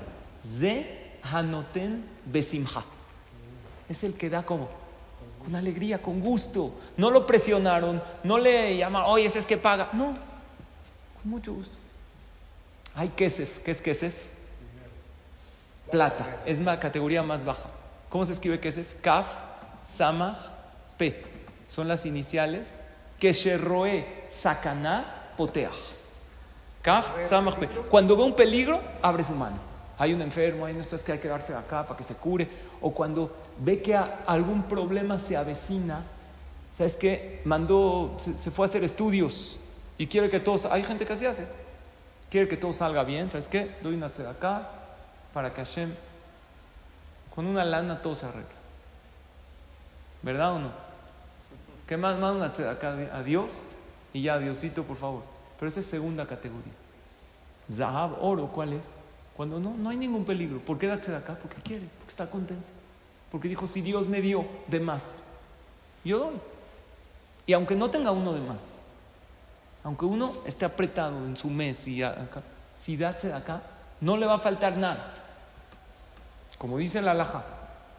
Ze, 0.59 1.19
Hanoten, 1.23 2.03
Besimha. 2.25 2.83
Es 3.87 4.03
el 4.03 4.15
que 4.15 4.29
da 4.29 4.43
como 4.43 4.69
con 5.43 5.55
alegría, 5.55 6.01
con 6.01 6.19
gusto. 6.19 6.73
No 6.97 7.11
lo 7.11 7.25
presionaron, 7.25 8.01
no 8.23 8.37
le 8.37 8.77
llamaron, 8.77 9.09
oye, 9.11 9.25
ese 9.25 9.39
es 9.39 9.45
que 9.45 9.57
paga. 9.57 9.89
No, 9.93 10.13
con 11.21 11.31
mucho 11.31 11.53
gusto. 11.53 11.82
Hay 12.95 13.09
kesef. 13.09 13.59
¿Qué 13.59 13.71
es 13.71 13.81
kesef? 13.81 14.13
Plata. 15.89 16.41
Es 16.45 16.59
la 16.59 16.79
categoría 16.79 17.23
más 17.23 17.45
baja. 17.45 17.69
¿Cómo 18.09 18.25
se 18.25 18.33
escribe 18.33 18.59
kesef? 18.59 18.95
Kaf, 19.01 19.27
Samach, 19.85 20.39
P. 20.97 21.23
Son 21.67 21.87
las 21.87 22.05
iniciales. 22.05 22.67
Kesherroe, 23.19 24.05
Sakaná, 24.29 25.31
Poteach. 25.37 25.71
Kaf, 26.81 27.27
Samach, 27.27 27.55
P. 27.55 27.67
Cuando 27.89 28.15
ve 28.15 28.23
un 28.23 28.35
peligro, 28.35 28.81
abre 29.01 29.23
su 29.23 29.33
mano. 29.33 29.57
Hay 29.97 30.13
un 30.13 30.21
enfermo, 30.21 30.65
hay 30.65 30.77
esto 30.77 30.95
es 30.95 31.03
que 31.03 31.13
hay 31.13 31.19
que 31.19 31.27
darse 31.27 31.53
acá 31.53 31.85
para 31.85 31.97
que 31.97 32.03
se 32.03 32.15
cure. 32.15 32.47
O 32.81 32.93
cuando 32.93 33.31
ve 33.59 33.81
que 33.81 33.95
algún 33.95 34.63
problema 34.63 35.17
se 35.17 35.37
avecina, 35.37 36.03
¿sabes 36.71 36.95
qué? 36.95 37.41
Mandó, 37.45 38.17
se, 38.19 38.37
se 38.37 38.51
fue 38.51 38.65
a 38.65 38.69
hacer 38.69 38.83
estudios 38.83 39.57
y 39.97 40.07
quiere 40.07 40.29
que 40.29 40.39
todos, 40.39 40.65
hay 40.65 40.83
gente 40.83 41.05
que 41.05 41.13
así 41.13 41.25
hace, 41.25 41.47
quiere 42.33 42.47
que 42.47 42.57
todo 42.57 42.73
salga 42.73 43.03
bien, 43.03 43.29
¿sabes 43.29 43.47
qué? 43.47 43.75
Doy 43.83 43.93
una 43.93 44.07
acá 44.07 44.67
para 45.35 45.53
que 45.53 45.63
Hashem, 45.63 45.93
con 47.35 47.45
una 47.45 47.63
lana 47.63 48.01
todo 48.01 48.15
se 48.15 48.25
arregla. 48.25 48.49
¿Verdad 50.23 50.53
o 50.53 50.59
no? 50.59 50.71
¿Qué 51.85 51.95
más? 51.95 52.17
Manda 52.17 52.51
una 52.51 52.71
acá 52.71 52.97
a 53.13 53.21
Dios 53.21 53.67
y 54.13 54.23
ya, 54.23 54.39
Diosito, 54.39 54.83
por 54.83 54.97
favor. 54.97 55.21
Pero 55.59 55.69
esa 55.69 55.81
es 55.81 55.85
segunda 55.85 56.25
categoría. 56.25 56.73
Zahab, 57.71 58.17
oro, 58.19 58.47
¿cuál 58.47 58.73
es? 58.73 58.85
Cuando 59.37 59.59
no, 59.59 59.75
no 59.77 59.91
hay 59.91 59.97
ningún 59.97 60.25
peligro. 60.25 60.57
¿Por 60.57 60.79
qué 60.79 60.87
darse 60.87 61.11
de 61.11 61.17
acá? 61.17 61.37
Porque 61.39 61.61
quiere, 61.61 61.85
porque 61.99 62.09
está 62.13 62.27
contento. 62.27 62.65
Porque 63.31 63.47
dijo, 63.47 63.67
si 63.67 63.81
Dios 63.81 64.07
me 64.07 64.21
dio 64.21 64.43
de 64.65 64.79
más, 64.79 65.03
yo 66.03 66.17
doy. 66.17 66.35
Y 67.45 67.53
aunque 67.53 67.75
no 67.75 67.91
tenga 67.91 68.09
uno 68.09 68.33
de 68.33 68.41
más, 68.41 68.72
aunque 69.83 70.05
uno 70.05 70.31
esté 70.45 70.65
apretado 70.65 71.17
en 71.25 71.35
su 71.35 71.49
mes 71.49 71.87
y 71.87 72.01
acá, 72.03 72.41
si 72.81 72.97
darse 72.97 73.27
de 73.27 73.33
acá, 73.33 73.61
no 74.01 74.17
le 74.17 74.25
va 74.25 74.35
a 74.35 74.39
faltar 74.39 74.77
nada. 74.77 75.13
Como 76.57 76.77
dice 76.77 77.01
la 77.01 77.11
alhaja, 77.11 77.43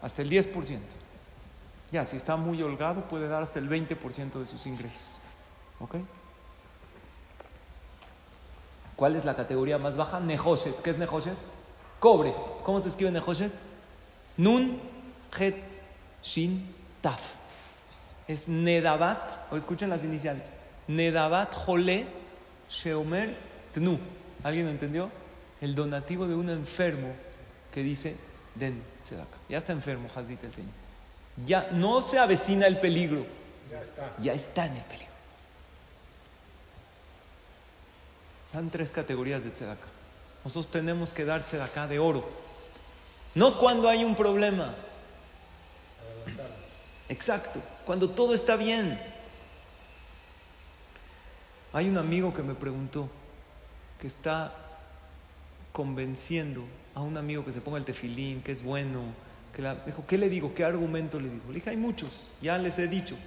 hasta 0.01 0.21
el 0.21 0.29
10%. 0.29 0.79
Ya, 1.91 2.03
si 2.03 2.17
está 2.17 2.35
muy 2.35 2.61
holgado, 2.61 3.01
puede 3.07 3.27
dar 3.27 3.43
hasta 3.43 3.59
el 3.59 3.69
20% 3.69 4.39
de 4.39 4.45
sus 4.45 4.65
ingresos. 4.65 5.03
¿Ok? 5.79 5.95
¿Cuál 8.95 9.15
es 9.15 9.25
la 9.25 9.35
categoría 9.35 9.77
más 9.77 9.95
baja? 9.95 10.19
Nehoshet. 10.19 10.81
¿Qué 10.81 10.91
es 10.91 10.97
Nehoshet? 10.97 11.37
Cobre. 11.99 12.33
¿Cómo 12.63 12.81
se 12.81 12.89
escribe 12.89 13.11
Nehoshet? 13.11 13.53
Nun, 14.37 14.79
Het, 15.37 15.55
Shin, 16.23 16.73
Taf. 17.01 17.21
Es 18.27 18.47
Nedabat. 18.47 19.51
O 19.51 19.57
escuchen 19.57 19.89
las 19.89 20.03
iniciales. 20.03 20.49
Nedabat, 20.87 21.53
Jole, 21.53 22.05
Sheomer, 22.69 23.35
Tnu. 23.73 23.99
¿Alguien 24.43 24.67
entendió? 24.67 25.09
El 25.61 25.73
donativo 25.73 26.27
de 26.27 26.35
un 26.35 26.49
enfermo 26.49 27.13
que 27.73 27.81
dice, 27.81 28.15
den 28.53 28.83
tzedakah. 29.03 29.37
Ya 29.49 29.57
está 29.57 29.73
enfermo, 29.73 30.09
Hazit 30.13 30.43
el 30.43 30.53
Señor. 30.53 30.71
Ya 31.45 31.69
no 31.71 32.01
se 32.01 32.19
avecina 32.19 32.67
el 32.67 32.79
peligro. 32.79 33.25
Ya 33.69 33.81
está. 33.81 34.13
Ya 34.21 34.33
está 34.33 34.65
en 34.67 34.75
el 34.75 34.83
peligro. 34.83 35.13
Son 38.51 38.69
tres 38.69 38.91
categorías 38.91 39.43
de 39.43 39.51
tzedakah. 39.51 39.89
Nosotros 40.45 40.71
tenemos 40.71 41.09
que 41.09 41.25
dar 41.25 41.43
tzedakah 41.43 41.87
de 41.87 41.99
oro. 41.99 42.29
No 43.33 43.57
cuando 43.57 43.89
hay 43.89 44.03
un 44.03 44.15
problema. 44.15 44.73
Exacto. 47.09 47.59
Cuando 47.85 48.09
todo 48.09 48.33
está 48.33 48.55
bien. 48.55 48.97
Hay 51.75 51.89
un 51.89 51.97
amigo 51.97 52.33
que 52.33 52.41
me 52.41 52.55
preguntó 52.55 53.09
que 53.99 54.07
está 54.07 54.55
convenciendo 55.73 56.63
a 56.93 57.01
un 57.01 57.17
amigo 57.17 57.43
que 57.43 57.51
se 57.51 57.59
ponga 57.59 57.77
el 57.77 57.83
tefilín, 57.83 58.41
que 58.41 58.53
es 58.53 58.63
bueno. 58.63 59.01
Que 59.53 59.61
la, 59.61 59.75
dijo, 59.75 60.05
¿qué 60.07 60.17
le 60.17 60.29
digo? 60.29 60.55
¿Qué 60.55 60.63
argumento 60.63 61.19
le 61.19 61.27
digo? 61.27 61.43
Le 61.49 61.55
dije, 61.55 61.71
hay 61.71 61.75
muchos. 61.75 62.11
Ya 62.41 62.57
les 62.57 62.79
he 62.79 62.87
dicho. 62.87 63.17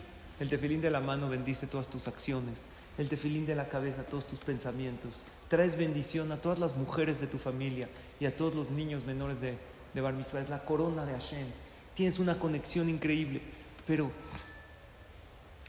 El 0.41 0.49
tefilín 0.49 0.81
de 0.81 0.91
la 0.91 1.01
mano 1.01 1.29
bendice 1.29 1.67
todas 1.67 1.89
tus 1.89 2.09
acciones. 2.09 2.63
El 2.97 3.11
tefilín 3.11 3.45
de 3.45 3.55
la 3.55 3.69
cabeza, 3.69 4.03
todos 4.05 4.27
tus 4.27 4.39
pensamientos. 4.39 5.13
Traes 5.49 5.77
bendición 5.77 6.33
a 6.33 6.39
todas 6.39 6.59
las 6.59 6.75
mujeres 6.75 7.21
de 7.21 7.27
tu 7.27 7.37
familia 7.37 7.91
y 8.19 8.25
a 8.25 8.35
todos 8.35 8.55
los 8.55 8.71
niños 8.71 9.05
menores 9.05 9.43
de, 9.43 9.59
de 9.93 10.01
Bar 10.01 10.15
Mitzvah. 10.15 10.41
Es 10.41 10.49
la 10.49 10.65
corona 10.65 11.05
de 11.05 11.13
Hashem. 11.13 11.49
Tienes 11.95 12.19
una 12.19 12.39
conexión 12.39 12.89
increíble. 12.89 13.43
Pero 13.87 14.11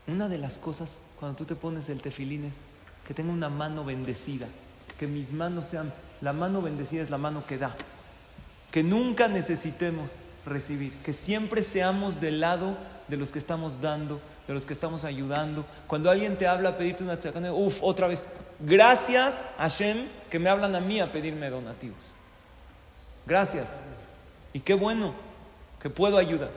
una 0.10 0.30
de 0.30 0.38
las 0.38 0.58
cosas 0.58 1.00
cuando 1.20 1.38
tú 1.38 1.46
te 1.46 1.56
pones 1.56 1.90
el 1.90 2.02
tefilín 2.02 2.46
es 2.46 2.56
que 3.08 3.14
tenga 3.14 3.32
una 3.32 3.50
mano 3.50 3.84
bendecida. 3.84 4.48
Que 4.98 5.08
mis 5.08 5.34
manos 5.34 5.66
sean. 5.66 5.92
La 6.22 6.34
mano 6.34 6.62
bendecida 6.62 7.02
es 7.02 7.10
la 7.10 7.18
mano 7.18 7.46
que 7.46 7.58
da. 7.58 7.76
Que 8.72 8.84
nunca 8.84 9.28
necesitemos 9.28 10.10
recibir. 10.46 10.94
Que 11.04 11.14
siempre 11.14 11.64
seamos 11.64 12.22
del 12.22 12.40
lado 12.40 12.78
de 13.08 13.18
los 13.18 13.32
que 13.32 13.40
estamos 13.40 13.82
dando, 13.82 14.22
de 14.48 14.54
los 14.54 14.66
que 14.66 14.74
estamos 14.74 15.04
ayudando. 15.04 15.66
Cuando 15.88 16.12
alguien 16.12 16.38
te 16.38 16.48
habla 16.48 16.70
a 16.70 16.78
pedirte 16.78 17.04
una 17.04 17.18
tzedakah, 17.18 17.52
uff, 17.52 17.80
otra 17.82 18.08
vez. 18.08 18.24
Gracias, 18.60 19.34
Hashem, 19.58 20.08
que 20.30 20.38
me 20.38 20.50
hablan 20.50 20.76
a 20.76 20.80
mí 20.80 21.00
a 21.00 21.12
pedirme 21.12 21.50
donativos. 21.50 21.98
Gracias. 23.26 23.70
Y 24.54 24.60
qué 24.60 24.74
bueno 24.74 25.14
que 25.82 25.90
puedo 25.90 26.18
ayudar. 26.18 26.52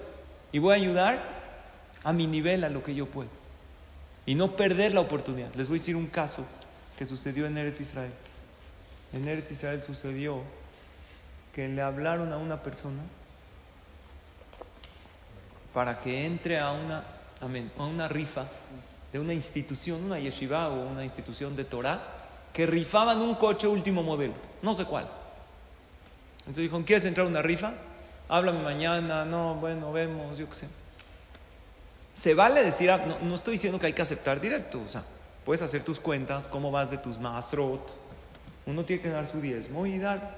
Y 0.52 0.59
voy 0.59 0.73
a 0.73 0.76
ayudar 0.76 1.23
a 2.04 2.12
mi 2.12 2.26
nivel, 2.26 2.64
a 2.64 2.68
lo 2.68 2.82
que 2.82 2.94
yo 2.94 3.06
puedo. 3.06 3.41
Y 4.26 4.34
no 4.34 4.56
perder 4.56 4.94
la 4.94 5.00
oportunidad. 5.00 5.52
Les 5.54 5.68
voy 5.68 5.78
a 5.78 5.80
decir 5.80 5.96
un 5.96 6.06
caso 6.06 6.46
que 6.96 7.06
sucedió 7.06 7.46
en 7.46 7.58
Eretz 7.58 7.80
Israel. 7.80 8.12
En 9.12 9.26
Eretz 9.26 9.50
Israel 9.50 9.82
sucedió 9.82 10.42
que 11.54 11.68
le 11.68 11.82
hablaron 11.82 12.32
a 12.32 12.38
una 12.38 12.62
persona 12.62 13.02
para 15.74 16.00
que 16.00 16.26
entre 16.26 16.58
a 16.58 16.72
una, 16.72 17.04
amén, 17.40 17.70
a 17.78 17.84
una 17.84 18.08
rifa 18.08 18.46
de 19.12 19.18
una 19.18 19.34
institución, 19.34 20.04
una 20.04 20.18
yeshiva 20.18 20.68
o 20.68 20.88
una 20.88 21.04
institución 21.04 21.54
de 21.56 21.64
Torah, 21.64 22.00
que 22.52 22.66
rifaban 22.66 23.20
un 23.20 23.34
coche 23.34 23.66
último 23.66 24.02
modelo, 24.02 24.34
no 24.62 24.74
sé 24.74 24.84
cuál. 24.84 25.08
Entonces 26.40 26.62
dijo, 26.62 26.82
¿quieres 26.84 27.04
entrar 27.04 27.26
a 27.26 27.30
una 27.30 27.42
rifa? 27.42 27.72
Háblame 28.28 28.62
mañana, 28.62 29.24
no, 29.24 29.54
bueno, 29.56 29.92
vemos, 29.92 30.36
yo 30.38 30.48
qué 30.48 30.54
sé. 30.54 30.68
Se 32.14 32.35
vale 32.35 32.62
decir, 32.62 32.90
ah, 32.90 33.04
no, 33.07 33.19
no 33.21 33.35
estoy 33.35 33.52
diciendo 33.54 33.78
que 33.78 33.87
hay 33.87 33.92
que 33.92 34.02
aceptar 34.02 34.40
directo, 34.40 34.81
o 34.87 34.88
sea, 34.88 35.04
puedes 35.45 35.62
hacer 35.62 35.83
tus 35.83 36.00
cuentas, 36.00 36.49
cómo 36.49 36.71
vas 36.71 36.90
de 36.90 36.99
tus 36.99 37.19
masrot. 37.19 37.95
Uno 38.66 38.85
tiene 38.85 39.02
que 39.02 39.09
dar 39.09 39.26
su 39.26 39.40
diezmo 39.40 39.87
y 39.87 39.99
dar 39.99 40.37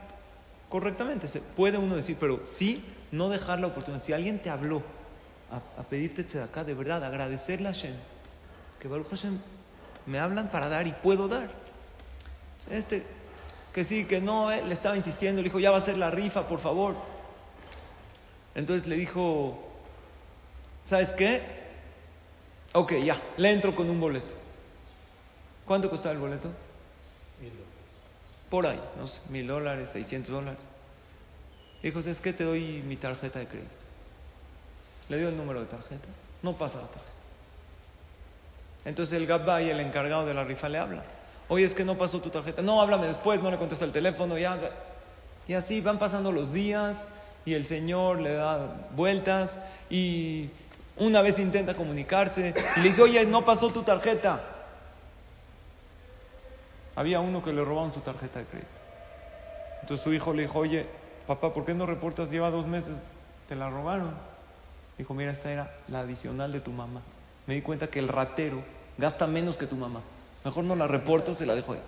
correctamente. 0.68 1.28
Se 1.28 1.40
puede 1.40 1.78
uno 1.78 1.96
decir, 1.96 2.16
pero 2.18 2.40
sí, 2.44 2.84
no 3.12 3.28
dejar 3.28 3.60
la 3.60 3.68
oportunidad. 3.68 4.02
Si 4.02 4.12
alguien 4.12 4.40
te 4.40 4.50
habló 4.50 4.82
a, 5.50 5.82
pedirte 5.82 6.24
tzedakah, 6.24 6.64
de 6.64 6.74
verdad, 6.74 7.04
agradecerle 7.04 7.68
a 7.68 7.72
que 7.72 8.88
Baruch 8.88 9.08
Hashem 9.10 9.38
me 10.06 10.18
hablan 10.18 10.50
para 10.50 10.68
dar 10.68 10.86
y 10.86 10.92
puedo 10.92 11.28
dar. 11.28 11.48
Este, 12.70 13.04
que 13.72 13.84
sí, 13.84 14.04
que 14.04 14.20
no, 14.20 14.50
eh, 14.50 14.62
le 14.66 14.72
estaba 14.72 14.96
insistiendo, 14.96 15.42
le 15.42 15.48
dijo, 15.48 15.60
ya 15.60 15.70
va 15.70 15.78
a 15.78 15.82
ser 15.82 15.98
la 15.98 16.10
rifa, 16.10 16.48
por 16.48 16.60
favor. 16.60 16.94
Entonces 18.54 18.86
le 18.86 18.96
dijo, 18.96 19.58
¿sabes 20.84 21.12
qué? 21.12 21.63
Ok, 22.74 22.94
ya, 23.04 23.20
le 23.36 23.52
entro 23.52 23.74
con 23.74 23.88
un 23.88 24.00
boleto. 24.00 24.34
¿Cuánto 25.64 25.88
costaba 25.88 26.12
el 26.12 26.18
boleto? 26.18 26.48
Por 28.50 28.66
ahí, 28.66 28.80
no 28.98 29.06
sé, 29.06 29.20
mil 29.30 29.46
dólares, 29.46 29.90
seiscientos 29.90 30.32
dólares. 30.32 30.60
Dijo, 31.82 32.00
es 32.00 32.20
que 32.20 32.32
te 32.32 32.44
doy 32.44 32.82
mi 32.86 32.96
tarjeta 32.96 33.38
de 33.38 33.46
crédito. 33.46 33.72
Le 35.08 35.18
dio 35.18 35.28
el 35.28 35.36
número 35.36 35.60
de 35.60 35.66
tarjeta. 35.66 36.08
No 36.42 36.54
pasa 36.54 36.78
la 36.78 36.88
tarjeta. 36.88 37.12
Entonces 38.84 39.16
el 39.16 39.26
Gabay, 39.26 39.70
el 39.70 39.80
encargado 39.80 40.26
de 40.26 40.34
la 40.34 40.42
rifa, 40.44 40.68
le 40.68 40.78
habla. 40.78 41.04
Oye, 41.48 41.64
es 41.64 41.74
que 41.74 41.84
no 41.84 41.96
pasó 41.96 42.20
tu 42.20 42.30
tarjeta. 42.30 42.60
No, 42.60 42.82
háblame 42.82 43.06
después, 43.06 43.40
no 43.40 43.50
le 43.50 43.58
contesta 43.58 43.84
el 43.84 43.92
teléfono, 43.92 44.36
ya. 44.36 44.58
Y 45.46 45.54
así 45.54 45.80
van 45.80 45.98
pasando 45.98 46.32
los 46.32 46.52
días 46.52 46.96
y 47.44 47.54
el 47.54 47.66
señor 47.66 48.20
le 48.20 48.34
da 48.34 48.88
vueltas 48.96 49.60
y 49.90 50.48
una 50.96 51.22
vez 51.22 51.38
intenta 51.38 51.74
comunicarse 51.74 52.54
y 52.76 52.80
le 52.80 52.86
dice, 52.86 53.02
oye, 53.02 53.24
no 53.26 53.44
pasó 53.44 53.70
tu 53.70 53.82
tarjeta. 53.82 54.42
Había 56.96 57.20
uno 57.20 57.42
que 57.42 57.52
le 57.52 57.64
robaron 57.64 57.92
su 57.92 58.00
tarjeta 58.00 58.38
de 58.38 58.44
crédito. 58.44 58.68
Entonces 59.82 60.04
su 60.04 60.12
hijo 60.12 60.32
le 60.32 60.42
dijo, 60.42 60.60
oye, 60.60 60.86
papá, 61.26 61.52
¿por 61.52 61.64
qué 61.64 61.74
no 61.74 61.86
reportas? 61.86 62.30
Lleva 62.30 62.50
dos 62.50 62.66
meses, 62.66 62.96
te 63.48 63.56
la 63.56 63.68
robaron. 63.68 64.14
Dijo, 64.96 65.12
mira, 65.14 65.32
esta 65.32 65.50
era 65.50 65.74
la 65.88 66.00
adicional 66.00 66.52
de 66.52 66.60
tu 66.60 66.70
mamá. 66.70 67.00
Me 67.46 67.54
di 67.54 67.62
cuenta 67.62 67.88
que 67.88 67.98
el 67.98 68.08
ratero 68.08 68.62
gasta 68.96 69.26
menos 69.26 69.56
que 69.56 69.66
tu 69.66 69.76
mamá. 69.76 70.00
Mejor 70.44 70.64
no 70.64 70.76
la 70.76 70.86
reporto, 70.86 71.34
se 71.34 71.46
la 71.46 71.54
dejo 71.54 71.72
ahí. 71.72 71.82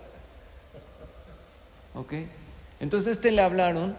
¿Ok? 1.94 2.12
Entonces 2.80 3.12
este 3.12 3.30
le 3.30 3.42
hablaron 3.42 3.96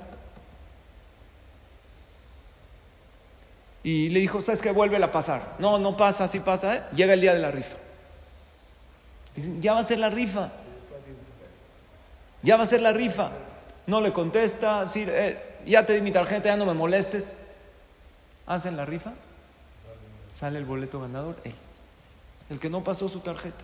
y 3.88 4.10
le 4.10 4.20
dijo, 4.20 4.42
¿sabes 4.42 4.62
qué? 4.62 4.70
Vuelve 4.72 5.02
a 5.02 5.10
pasar. 5.14 5.56
No, 5.60 5.80
no 5.80 5.96
pasa, 5.96 6.26
así 6.26 6.42
pasa, 6.42 6.76
¿eh? 6.76 6.84
Llega 6.94 7.14
el 7.14 7.22
día 7.22 7.34
de 7.34 7.40
la 7.40 7.52
rifa. 7.52 7.78
Dicen, 9.34 9.62
ya 9.62 9.76
va 9.76 9.80
a 9.80 9.86
ser 9.86 10.00
la 10.00 10.10
rifa. 10.10 10.50
Ya 12.42 12.58
va 12.58 12.64
a 12.64 12.66
ser 12.66 12.82
la 12.82 12.92
rifa. 12.92 13.32
No 13.86 14.02
le 14.02 14.12
contesta, 14.12 14.90
sí, 14.90 15.06
eh, 15.08 15.62
ya 15.66 15.86
te 15.86 15.94
di 15.94 16.02
mi 16.02 16.12
tarjeta, 16.12 16.50
ya 16.50 16.58
no 16.58 16.66
me 16.66 16.74
molestes. 16.74 17.24
Hacen 18.46 18.76
la 18.76 18.84
rifa. 18.84 19.14
Sale 20.36 20.60
el 20.60 20.66
boleto 20.66 21.00
ganador, 21.00 21.38
él. 21.46 21.56
El 22.50 22.60
que 22.60 22.70
no 22.70 22.84
pasó 22.84 23.08
su 23.08 23.22
tarjeta. 23.22 23.64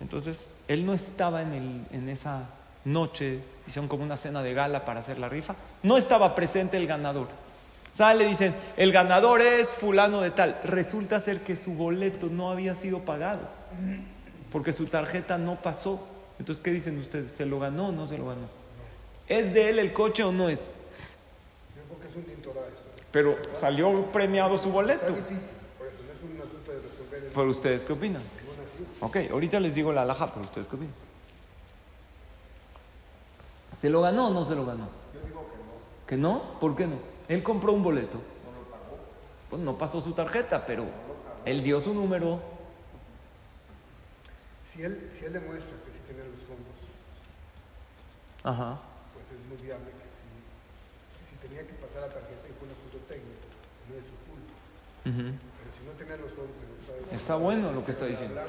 Entonces, 0.00 0.50
él 0.66 0.84
no 0.84 0.92
estaba 0.92 1.40
en, 1.42 1.52
el, 1.52 1.86
en 1.92 2.08
esa 2.08 2.48
noche, 2.84 3.38
hicieron 3.64 3.86
como 3.86 4.02
una 4.02 4.16
cena 4.16 4.42
de 4.42 4.54
gala 4.54 4.84
para 4.84 4.98
hacer 4.98 5.18
la 5.18 5.28
rifa. 5.28 5.54
No 5.84 5.98
estaba 5.98 6.34
presente 6.34 6.76
el 6.78 6.88
ganador. 6.88 7.43
Sale, 7.94 8.26
dicen, 8.26 8.54
el 8.76 8.90
ganador 8.90 9.40
es 9.40 9.76
fulano 9.76 10.20
de 10.20 10.32
tal. 10.32 10.58
Resulta 10.64 11.20
ser 11.20 11.42
que 11.42 11.56
su 11.56 11.74
boleto 11.74 12.26
no 12.26 12.50
había 12.50 12.74
sido 12.74 13.00
pagado, 13.00 13.48
porque 14.50 14.72
su 14.72 14.86
tarjeta 14.86 15.38
no 15.38 15.62
pasó. 15.62 16.04
Entonces, 16.40 16.60
¿qué 16.62 16.72
dicen 16.72 16.98
ustedes? 16.98 17.30
¿Se 17.32 17.46
lo 17.46 17.60
ganó 17.60 17.88
o 17.88 17.92
no 17.92 18.08
se 18.08 18.18
lo 18.18 18.26
ganó? 18.26 18.48
¿Es 19.28 19.54
de 19.54 19.70
él 19.70 19.78
el 19.78 19.92
coche 19.92 20.24
o 20.24 20.32
no 20.32 20.48
es? 20.48 20.74
Pero 23.12 23.36
salió 23.56 24.10
premiado 24.10 24.58
su 24.58 24.72
boleto. 24.72 25.06
difícil, 25.06 25.38
por 25.78 25.86
eso 25.86 25.98
no 26.04 26.12
es 26.12 26.34
un 26.34 26.48
asunto 26.48 26.72
de 26.72 26.78
resolver 26.78 27.24
en 27.26 27.32
¿Pero 27.32 27.50
ustedes 27.50 27.84
qué 27.84 27.92
opinan? 27.92 28.22
Ok, 29.00 29.18
ahorita 29.30 29.60
les 29.60 29.72
digo 29.72 29.92
la 29.92 30.02
alhaja, 30.02 30.34
pero 30.34 30.46
ustedes 30.46 30.66
qué 30.66 30.74
opinan. 30.74 30.94
¿Se 33.80 33.88
lo 33.88 34.00
ganó 34.00 34.28
o 34.28 34.30
no 34.30 34.44
se 34.44 34.56
lo 34.56 34.66
ganó? 34.66 34.88
Yo 35.14 35.20
digo 35.24 35.46
que 35.48 35.56
no. 35.58 36.06
¿Que 36.08 36.16
no? 36.16 36.58
¿Por 36.58 36.74
qué 36.74 36.86
no? 36.88 37.13
Él 37.28 37.42
compró 37.42 37.72
un 37.72 37.82
boleto. 37.82 38.18
Pues 39.50 39.62
no 39.62 39.76
pasó 39.78 40.00
su 40.00 40.12
tarjeta, 40.12 40.66
pero 40.66 40.86
él 41.44 41.62
dio 41.62 41.80
su 41.80 41.94
número. 41.94 42.40
Si 44.72 44.82
él, 44.82 45.10
si 45.18 45.24
él 45.24 45.32
demuestra 45.32 45.70
que 45.84 45.92
sí 45.92 45.98
tiene 46.06 46.24
los 46.24 46.42
fondos, 46.48 46.74
Ajá. 48.42 48.80
pues 49.14 49.24
es 49.30 49.46
muy 49.46 49.56
viable 49.64 49.86
que 49.86 50.04
sí. 50.10 50.34
que 51.14 51.30
si 51.30 51.48
tenía 51.48 51.62
que 51.66 51.74
pasar 51.74 52.02
la 52.02 52.08
tarjeta 52.08 52.48
y 52.48 52.52
fue 52.58 52.66
un 52.66 52.74
asunto 52.74 52.98
técnico, 53.06 53.46
no 53.88 53.94
es 53.94 54.04
su 54.04 54.16
culpa. 54.26 54.54
Ujú. 55.06 55.38
Pero 55.38 55.70
si 55.78 55.84
no 55.86 55.92
tenía 55.92 56.16
los 56.16 56.32
fondos, 56.32 56.56
sabe. 56.86 57.14
Está 57.16 57.36
bueno 57.36 57.70
lo 57.72 57.84
que 57.84 57.92
está 57.92 58.06
diciendo. 58.06 58.40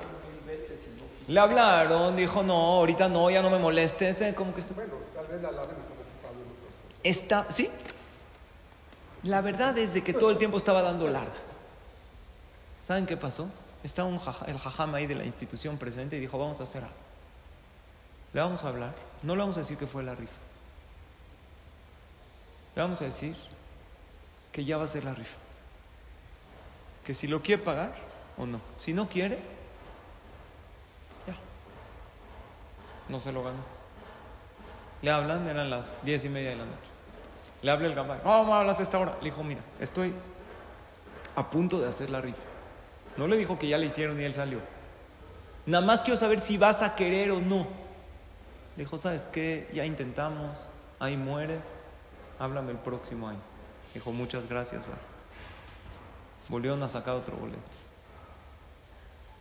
Le 1.27 1.39
hablaron, 1.39 2.16
dijo, 2.16 2.44
no, 2.44 2.53
ahorita 2.53 3.07
no, 3.09 3.29
ya 3.29 3.42
no 3.42 3.50
me 3.50 3.57
molestes. 3.59 4.22
eh, 4.22 4.33
Como 4.35 4.53
que 4.53 4.61
está... 4.61 4.74
Bueno, 4.75 4.94
tal 5.16 5.27
vez 5.27 5.42
la 5.42 5.50
cosas. 5.50 5.75
Está, 7.03 7.46
¿sí? 7.51 7.70
La 9.25 9.42
verdad 9.42 9.75
es 9.77 9.94
de 9.94 10.03
que 10.03 10.14
todo 10.14 10.29
el 10.29 10.38
tiempo 10.38 10.57
estaba 10.57 10.81
dando 10.83 11.07
largas. 11.09 11.42
¿Saben 12.83 13.05
qué 13.07 13.18
pasó? 13.18 13.50
Jaja- 13.83 14.46
el 14.48 14.57
jajam 14.59 14.94
ahí 14.96 15.07
de 15.07 15.16
la 15.16 15.25
institución 15.25 15.77
presente 15.77 16.16
y 16.18 16.20
dijo, 16.20 16.38
vamos 16.38 16.59
a 16.59 16.64
hacer 16.64 16.83
algo. 16.83 16.96
Le 18.33 18.42
vamos 18.42 18.64
a 18.64 18.68
hablar. 18.70 18.94
No 19.24 19.35
le 19.35 19.42
vamos 19.42 19.57
a 19.57 19.61
decir 19.61 19.77
que 19.77 19.88
fue 19.88 20.03
la 20.03 20.14
rifa. 20.14 20.38
Le 22.75 22.81
vamos 22.83 23.01
a 23.01 23.05
decir 23.05 23.35
que 24.51 24.64
ya 24.64 24.77
va 24.77 24.83
a 24.83 24.88
ser 24.88 25.03
la 25.03 25.14
rifa. 25.14 25.38
Que 27.03 27.14
si 27.14 27.27
lo 27.27 27.42
quiere 27.42 27.64
pagar 27.64 27.96
o 28.38 28.46
no. 28.46 28.59
Si 28.77 28.94
no 28.94 29.07
quiere, 29.09 29.40
ya. 31.27 31.35
No 33.09 33.20
se 33.20 33.31
lo 33.31 33.44
ganó. 33.44 33.64
Le 35.01 35.11
hablan, 35.11 35.48
eran 35.48 35.70
las 35.70 35.88
diez 36.03 36.24
y 36.25 36.29
media 36.29 36.51
de 36.51 36.55
la 36.57 36.66
noche. 36.66 36.95
Le 37.66 37.72
habla 37.72 37.88
el 37.88 37.96
gabay. 37.96 38.20
¿Cómo 38.22 38.54
hablas 38.54 38.78
a 38.80 38.84
esta 38.84 39.00
hora? 39.00 39.18
Le 39.22 39.32
dijo, 39.32 39.44
mira, 39.44 39.62
estoy 39.80 40.14
a 41.36 41.50
punto 41.50 41.82
de 41.82 41.88
hacer 41.88 42.12
la 42.12 42.22
rifa. 42.22 42.44
No 43.18 43.28
le 43.28 43.38
dijo 43.38 43.58
que 43.58 43.68
ya 43.68 43.80
le 43.80 43.88
hicieron 43.88 44.22
y 44.22 44.24
él 44.24 44.36
salió. 44.36 44.60
Nada 45.66 45.84
más 45.84 46.04
quiero 46.04 46.16
saber 46.16 46.42
si 46.42 46.60
vas 46.60 46.84
a 46.84 46.94
querer 46.94 47.32
o 47.32 47.42
no. 47.42 47.66
Le 48.78 48.84
dijo, 48.84 49.00
¿sabes 49.00 49.24
qué? 49.34 49.68
Ya 49.74 49.84
intentamos, 49.84 50.56
ahí 51.00 51.18
muere, 51.18 51.58
háblame 52.38 52.70
el 52.70 52.78
próximo 52.78 53.30
año. 53.30 53.42
Dijo, 53.96 54.12
muchas 54.12 54.48
gracias, 54.48 54.84
va. 54.84 54.98
Volvieron 56.50 56.84
a 56.84 56.88
sacar 56.88 57.16
otro 57.16 57.36
boleto. 57.36 57.58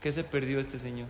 ¿Qué 0.00 0.12
se 0.12 0.24
perdió 0.24 0.60
este 0.60 0.78
señor? 0.78 1.08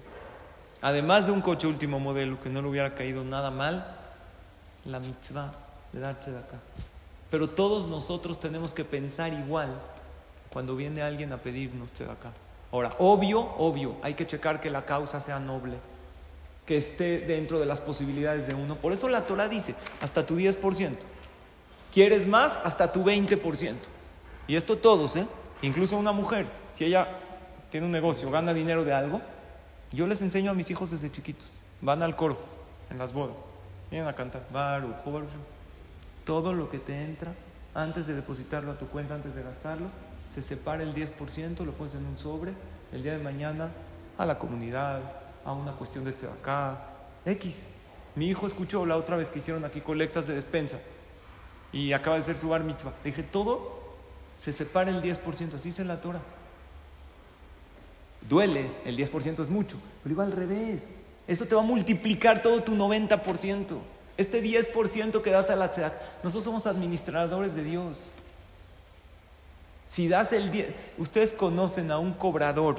Además 0.82 1.26
de 1.26 1.32
un 1.32 1.42
coche 1.42 1.68
último 1.68 2.00
modelo 2.00 2.42
que 2.42 2.50
no 2.50 2.60
le 2.60 2.66
hubiera 2.66 2.96
caído 2.96 3.22
nada 3.22 3.52
mal, 3.52 3.98
la 4.84 4.98
mitzvah 4.98 5.52
de 5.92 6.00
darse 6.00 6.32
de 6.32 6.38
acá. 6.40 6.58
Pero 7.34 7.48
todos 7.48 7.88
nosotros 7.88 8.38
tenemos 8.38 8.72
que 8.72 8.84
pensar 8.84 9.32
igual 9.32 9.74
cuando 10.52 10.76
viene 10.76 11.02
alguien 11.02 11.32
a 11.32 11.38
pedirnos 11.38 11.92
de 11.98 12.04
acá. 12.04 12.32
Ahora, 12.70 12.94
obvio, 13.00 13.40
obvio, 13.58 13.96
hay 14.02 14.14
que 14.14 14.24
checar 14.24 14.60
que 14.60 14.70
la 14.70 14.84
causa 14.84 15.20
sea 15.20 15.40
noble, 15.40 15.74
que 16.64 16.76
esté 16.76 17.18
dentro 17.18 17.58
de 17.58 17.66
las 17.66 17.80
posibilidades 17.80 18.46
de 18.46 18.54
uno. 18.54 18.76
Por 18.76 18.92
eso 18.92 19.08
la 19.08 19.22
Torah 19.22 19.48
dice, 19.48 19.74
hasta 20.00 20.24
tu 20.24 20.36
10%. 20.36 20.92
¿Quieres 21.92 22.24
más? 22.28 22.60
Hasta 22.62 22.92
tu 22.92 23.02
20%. 23.02 23.74
Y 24.46 24.54
esto 24.54 24.78
todos, 24.78 25.16
¿eh? 25.16 25.26
Incluso 25.62 25.96
una 25.96 26.12
mujer, 26.12 26.46
si 26.72 26.84
ella 26.84 27.18
tiene 27.72 27.86
un 27.86 27.92
negocio, 27.92 28.30
gana 28.30 28.54
dinero 28.54 28.84
de 28.84 28.92
algo, 28.92 29.20
yo 29.90 30.06
les 30.06 30.22
enseño 30.22 30.52
a 30.52 30.54
mis 30.54 30.70
hijos 30.70 30.92
desde 30.92 31.10
chiquitos. 31.10 31.48
Van 31.80 32.00
al 32.04 32.14
coro, 32.14 32.38
en 32.90 32.98
las 32.98 33.12
bodas. 33.12 33.34
Vienen 33.90 34.06
a 34.06 34.14
cantar. 34.14 34.46
Baruch, 34.52 35.04
Baruch. 35.04 35.30
Todo 36.24 36.52
lo 36.52 36.70
que 36.70 36.78
te 36.78 37.04
entra, 37.04 37.34
antes 37.74 38.06
de 38.06 38.14
depositarlo 38.14 38.72
a 38.72 38.78
tu 38.78 38.86
cuenta, 38.88 39.14
antes 39.14 39.34
de 39.34 39.42
gastarlo, 39.42 39.88
se 40.32 40.42
separa 40.42 40.82
el 40.82 40.94
10%, 40.94 41.64
lo 41.64 41.72
pones 41.72 41.94
en 41.94 42.06
un 42.06 42.18
sobre, 42.18 42.52
el 42.92 43.02
día 43.02 43.16
de 43.16 43.22
mañana 43.22 43.70
a 44.16 44.24
la 44.26 44.38
comunidad, 44.38 45.00
a 45.44 45.52
una 45.52 45.72
cuestión 45.72 46.04
de 46.04 46.12
tzedakah, 46.12 46.78
X. 47.26 47.54
Mi 48.14 48.28
hijo 48.28 48.46
escuchó 48.46 48.86
la 48.86 48.96
otra 48.96 49.16
vez 49.16 49.28
que 49.28 49.40
hicieron 49.40 49.64
aquí 49.64 49.80
colectas 49.80 50.26
de 50.26 50.34
despensa 50.34 50.78
y 51.72 51.92
acaba 51.92 52.16
de 52.16 52.22
ser 52.22 52.36
su 52.36 52.48
bar 52.48 52.62
mitzvah. 52.62 52.92
Le 53.02 53.10
dije, 53.10 53.22
todo 53.22 53.82
se 54.38 54.52
separa 54.52 54.90
el 54.90 55.02
10%, 55.02 55.54
así 55.54 55.72
se 55.72 55.84
la 55.84 56.00
Torah. 56.00 56.22
Duele, 58.28 58.70
el 58.84 58.96
10% 58.96 59.42
es 59.42 59.48
mucho, 59.50 59.76
pero 60.02 60.14
iba 60.14 60.24
al 60.24 60.32
revés. 60.32 60.82
Esto 61.26 61.46
te 61.46 61.54
va 61.54 61.62
a 61.62 61.64
multiplicar 61.64 62.42
todo 62.42 62.62
tu 62.62 62.72
90%. 62.72 63.78
Este 64.16 64.42
10% 64.42 65.22
que 65.22 65.30
das 65.30 65.50
a 65.50 65.56
la 65.56 65.70
tzedakah. 65.70 65.98
Nosotros 66.22 66.44
somos 66.44 66.66
administradores 66.66 67.54
de 67.54 67.64
Dios. 67.64 68.10
Si 69.88 70.08
das 70.08 70.32
el 70.32 70.50
10, 70.50 70.74
ustedes 70.98 71.32
conocen 71.32 71.90
a 71.90 71.98
un 71.98 72.14
cobrador 72.14 72.76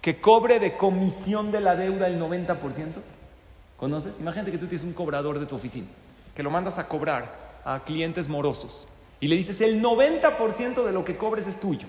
que 0.00 0.20
cobre 0.20 0.60
de 0.60 0.76
comisión 0.76 1.50
de 1.50 1.60
la 1.60 1.76
deuda 1.76 2.06
el 2.06 2.20
90%. 2.20 2.56
¿Conoces? 3.76 4.14
Imagínate 4.20 4.52
que 4.52 4.58
tú 4.58 4.66
tienes 4.66 4.86
un 4.86 4.92
cobrador 4.92 5.38
de 5.38 5.46
tu 5.46 5.56
oficina, 5.56 5.86
que 6.34 6.42
lo 6.42 6.50
mandas 6.50 6.78
a 6.78 6.88
cobrar 6.88 7.60
a 7.64 7.80
clientes 7.84 8.28
morosos 8.28 8.88
y 9.20 9.28
le 9.28 9.36
dices 9.36 9.60
el 9.60 9.82
90% 9.82 10.84
de 10.84 10.92
lo 10.92 11.04
que 11.04 11.16
cobres 11.16 11.46
es 11.46 11.58
tuyo. 11.58 11.86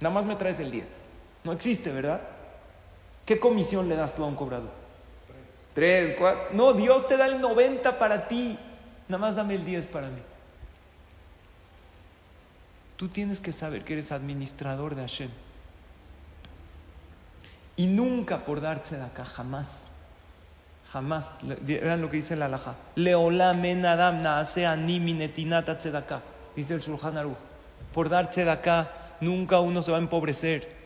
Nada 0.00 0.14
más 0.14 0.26
me 0.26 0.36
traes 0.36 0.58
el 0.58 0.70
10. 0.70 0.84
No 1.44 1.52
existe, 1.52 1.90
¿verdad? 1.90 2.20
¿Qué 3.24 3.38
comisión 3.38 3.88
le 3.88 3.96
das 3.96 4.14
tú 4.14 4.24
a 4.24 4.26
un 4.26 4.34
cobrador? 4.34 4.81
Tres, 5.74 6.14
cuatro. 6.18 6.48
No, 6.52 6.72
Dios 6.72 7.08
te 7.08 7.16
da 7.16 7.26
el 7.26 7.40
90 7.40 7.98
para 7.98 8.28
ti. 8.28 8.58
Nada 9.08 9.20
más 9.20 9.36
dame 9.36 9.54
el 9.54 9.64
10 9.64 9.86
para 9.86 10.08
mí. 10.08 10.20
Tú 12.96 13.08
tienes 13.08 13.40
que 13.40 13.52
saber 13.52 13.82
que 13.82 13.94
eres 13.94 14.12
administrador 14.12 14.94
de 14.94 15.02
Hashem. 15.02 15.30
Y 17.76 17.86
nunca 17.86 18.44
por 18.44 18.60
darse 18.60 18.96
de 18.96 19.02
acá, 19.02 19.24
jamás. 19.24 19.66
Jamás. 20.92 21.24
Vean 21.62 22.02
lo 22.02 22.10
que 22.10 22.18
dice 22.18 22.36
la 22.36 22.46
alhaja. 22.46 22.76
Leolam 22.96 23.64
en 23.64 23.86
adam 23.86 24.22
naase 24.22 24.66
ani 24.66 25.00
minetinata 25.00 25.78
tzedakah. 25.78 26.20
Dice 26.54 26.74
el 26.74 26.80
Shulchan 26.80 27.16
Aruch. 27.16 27.38
Por 27.94 28.08
darse 28.08 28.44
de 28.44 28.86
nunca 29.20 29.60
uno 29.60 29.82
se 29.82 29.90
va 29.90 29.96
a 29.96 30.00
empobrecer. 30.00 30.81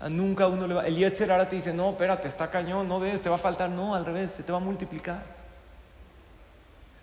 A 0.00 0.08
Nunca 0.08 0.46
uno 0.46 0.66
le 0.66 0.74
va. 0.74 0.86
El 0.86 0.96
Yetzer 0.96 1.30
ahora 1.30 1.48
te 1.48 1.56
dice, 1.56 1.72
no, 1.72 1.90
espérate, 1.90 2.28
está 2.28 2.50
cañón, 2.50 2.88
no 2.88 3.00
des, 3.00 3.20
te 3.20 3.28
va 3.28 3.36
a 3.36 3.38
faltar. 3.38 3.70
No, 3.70 3.94
al 3.94 4.04
revés, 4.04 4.32
se 4.32 4.42
te 4.42 4.52
va 4.52 4.58
a 4.58 4.60
multiplicar. 4.60 5.22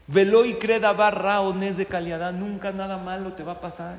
Velo 0.07 0.43
y 0.43 0.55
creda 0.55 0.91
barra 0.93 1.41
o 1.41 1.53
de 1.53 1.85
calidad, 1.85 2.33
nunca 2.33 2.71
nada 2.71 2.97
malo 2.97 3.33
te 3.33 3.43
va 3.43 3.53
a 3.53 3.61
pasar. 3.61 3.97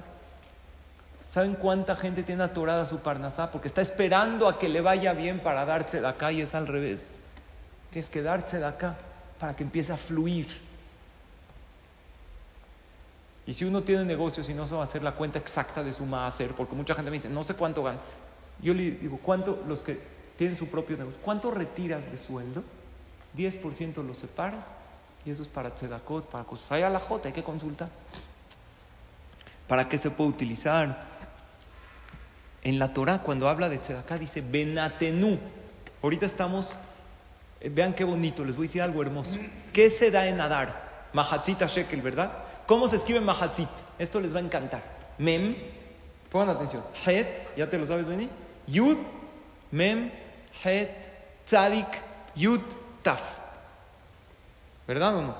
¿Saben 1.28 1.54
cuánta 1.54 1.94
gente 1.94 2.24
tiene 2.24 2.42
atorada 2.42 2.84
su 2.86 2.98
parnasá? 2.98 3.52
Porque 3.52 3.68
está 3.68 3.80
esperando 3.80 4.48
a 4.48 4.58
que 4.58 4.68
le 4.68 4.80
vaya 4.80 5.12
bien 5.12 5.38
para 5.38 5.64
darse 5.64 6.00
de 6.00 6.08
acá 6.08 6.32
y 6.32 6.40
es 6.40 6.56
al 6.56 6.66
revés. 6.66 7.20
Tienes 7.90 8.10
que 8.10 8.22
darse 8.22 8.58
de 8.58 8.66
acá 8.66 8.96
para 9.38 9.54
que 9.54 9.62
empiece 9.62 9.92
a 9.92 9.96
fluir. 9.96 10.48
Y 13.46 13.52
si 13.52 13.64
uno 13.64 13.82
tiene 13.82 14.04
negocios 14.04 14.48
y 14.48 14.54
no 14.54 14.66
se 14.66 14.74
va 14.74 14.80
a 14.80 14.84
hacer 14.84 15.04
la 15.04 15.12
cuenta 15.12 15.38
exacta 15.38 15.84
de 15.84 15.92
su 15.92 16.04
hacer, 16.16 16.50
porque 16.56 16.74
mucha 16.74 16.96
gente 16.96 17.12
me 17.12 17.18
dice, 17.18 17.28
no 17.28 17.44
sé 17.44 17.54
cuánto 17.54 17.84
gana. 17.84 17.98
Yo 18.62 18.74
le 18.74 18.92
digo, 18.92 19.18
¿cuánto 19.22 19.62
los 19.66 19.82
que 19.82 19.98
tienen 20.36 20.56
su 20.56 20.68
propio 20.68 20.96
negocio, 20.96 21.20
cuánto 21.22 21.50
retiras 21.50 22.10
de 22.10 22.18
sueldo? 22.18 22.62
10% 23.36 24.04
lo 24.04 24.14
separas 24.14 24.74
y 25.24 25.30
eso 25.30 25.42
es 25.42 25.48
para 25.48 25.74
tzedakot, 25.74 26.26
para 26.26 26.44
cosas. 26.44 26.72
Hay 26.72 26.82
la 26.82 26.98
J, 26.98 27.28
hay 27.28 27.34
que 27.34 27.42
consultar. 27.42 27.88
¿Para 29.68 29.88
qué 29.88 29.98
se 29.98 30.10
puede 30.10 30.30
utilizar? 30.30 31.08
En 32.62 32.78
la 32.78 32.92
Torah, 32.92 33.22
cuando 33.22 33.48
habla 33.48 33.68
de 33.68 33.78
tzedaká, 33.78 34.18
dice 34.18 34.42
Benatenu. 34.42 35.38
Ahorita 36.02 36.26
estamos, 36.26 36.72
eh, 37.60 37.70
vean 37.72 37.94
qué 37.94 38.04
bonito, 38.04 38.44
les 38.44 38.56
voy 38.56 38.66
a 38.66 38.68
decir 38.68 38.82
algo 38.82 39.02
hermoso. 39.02 39.38
¿Qué 39.72 39.90
se 39.90 40.10
da 40.10 40.26
en 40.26 40.36
nadar? 40.36 41.08
Mahatzita 41.12 41.66
shekel, 41.66 42.02
¿verdad? 42.02 42.32
¿Cómo 42.66 42.88
se 42.88 42.96
escribe 42.96 43.20
Mahatzit? 43.20 43.68
Esto 43.98 44.20
les 44.20 44.34
va 44.34 44.38
a 44.38 44.42
encantar. 44.42 44.82
Mem, 45.18 45.56
pongan 46.30 46.50
atención. 46.50 46.82
Het, 47.04 47.56
ya 47.56 47.68
te 47.68 47.78
lo 47.78 47.86
sabes, 47.86 48.06
Beni. 48.06 48.28
Yud, 48.70 48.98
Mem, 49.70 50.10
Het, 50.62 51.12
Tzadik, 51.44 52.00
Yud, 52.34 52.62
Taf. 53.02 53.38
¿Verdad 54.86 55.16
o 55.16 55.20
no? 55.22 55.34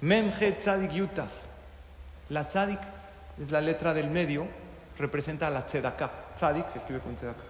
Mem, 0.00 0.30
Het, 0.30 0.60
Tzadik, 0.60 0.92
Yud, 0.92 1.14
Taf. 1.14 1.30
La 2.30 2.48
Tzadik 2.48 2.80
es 3.40 3.50
la 3.50 3.60
letra 3.60 3.94
del 3.94 4.10
medio, 4.10 4.46
representa 4.98 5.46
a 5.46 5.50
la 5.50 5.66
Tzedaká. 5.66 6.10
Tzadik 6.36 6.70
se 6.70 6.78
escribe 6.78 7.00
con 7.00 7.14
Tzedaká. 7.14 7.42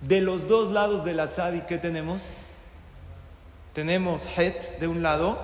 De 0.00 0.20
los 0.20 0.46
dos 0.46 0.70
lados 0.70 1.04
de 1.04 1.14
la 1.14 1.32
Tzadik, 1.32 1.66
¿qué 1.66 1.78
tenemos? 1.78 2.34
Tenemos 3.72 4.26
Het 4.36 4.78
de 4.78 4.86
un 4.86 5.02
lado 5.02 5.38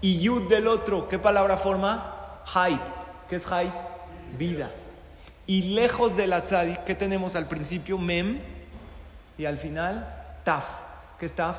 y 0.00 0.20
Yud 0.20 0.48
del 0.48 0.66
otro. 0.66 1.08
¿Qué 1.08 1.18
palabra 1.18 1.56
forma? 1.56 2.42
Hay. 2.54 2.78
¿Qué 3.28 3.36
es 3.36 3.52
Hay? 3.52 3.72
Vida. 4.38 4.70
Y 5.46 5.62
lejos 5.74 6.16
de 6.16 6.26
la 6.26 6.42
Tzadik, 6.42 6.84
¿qué 6.84 6.94
tenemos 6.94 7.36
al 7.36 7.46
principio? 7.46 7.98
Mem. 7.98 8.40
Y 9.38 9.44
al 9.44 9.58
final, 9.58 10.40
Taf. 10.44 10.64
¿Qué 11.18 11.26
es 11.26 11.32
Taf? 11.32 11.58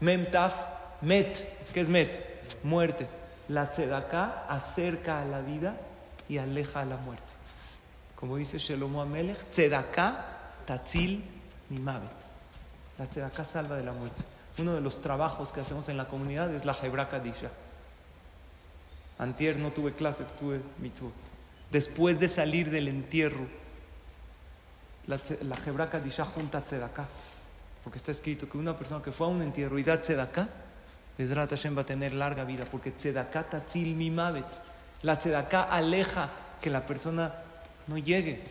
Mem, 0.00 0.30
Taf, 0.30 0.54
Met. 1.02 1.72
¿Qué 1.72 1.80
es 1.80 1.88
Met? 1.88 2.62
Muerte. 2.62 3.08
La 3.48 3.70
Tzedaká 3.70 4.44
acerca 4.48 5.20
a 5.20 5.24
la 5.24 5.40
vida 5.40 5.76
y 6.28 6.38
aleja 6.38 6.80
a 6.80 6.84
la 6.84 6.96
muerte. 6.96 7.24
Como 8.14 8.36
dice 8.36 8.58
Shelomo 8.58 9.02
Amelech, 9.02 9.50
Tzedaká 9.50 10.24
Tatzil 10.64 11.22
Mimavet. 11.70 12.10
La 12.98 13.06
Tzedaká 13.06 13.44
salva 13.44 13.76
de 13.76 13.84
la 13.84 13.92
muerte. 13.92 14.22
Uno 14.58 14.74
de 14.74 14.80
los 14.80 15.02
trabajos 15.02 15.52
que 15.52 15.60
hacemos 15.60 15.88
en 15.88 15.96
la 15.96 16.06
comunidad 16.06 16.54
es 16.54 16.64
la 16.64 16.76
Hebra 16.80 17.08
Kadisha. 17.08 17.50
Antier 19.18 19.56
no 19.56 19.70
tuve 19.70 19.92
clase, 19.94 20.24
tuve 20.38 20.60
mitzvot. 20.78 21.25
Después 21.70 22.20
de 22.20 22.28
salir 22.28 22.70
del 22.70 22.88
entierro, 22.88 23.46
la, 25.06 25.18
la 25.42 25.56
Hebra 25.64 25.90
Kadisha 25.90 26.24
junta 26.24 26.62
Tzedaká. 26.62 27.06
Porque 27.82 27.98
está 27.98 28.12
escrito 28.12 28.48
que 28.48 28.58
una 28.58 28.76
persona 28.76 29.02
que 29.02 29.12
fue 29.12 29.26
a 29.26 29.30
un 29.30 29.42
entierro 29.42 29.78
y 29.78 29.82
da 29.82 30.00
Tzedaká, 30.00 30.48
Ezrat 31.18 31.50
Hashem 31.50 31.76
va 31.76 31.82
a 31.82 31.86
tener 31.86 32.12
larga 32.12 32.44
vida. 32.44 32.64
Porque 32.64 32.92
Tzedaká 32.92 33.44
Tatzil 33.44 33.94
Mimavet. 33.94 34.46
La 35.02 35.18
tzedaká 35.18 35.64
aleja 35.64 36.30
que 36.60 36.70
la 36.70 36.84
persona 36.84 37.32
no 37.86 37.98
llegue. 37.98 38.42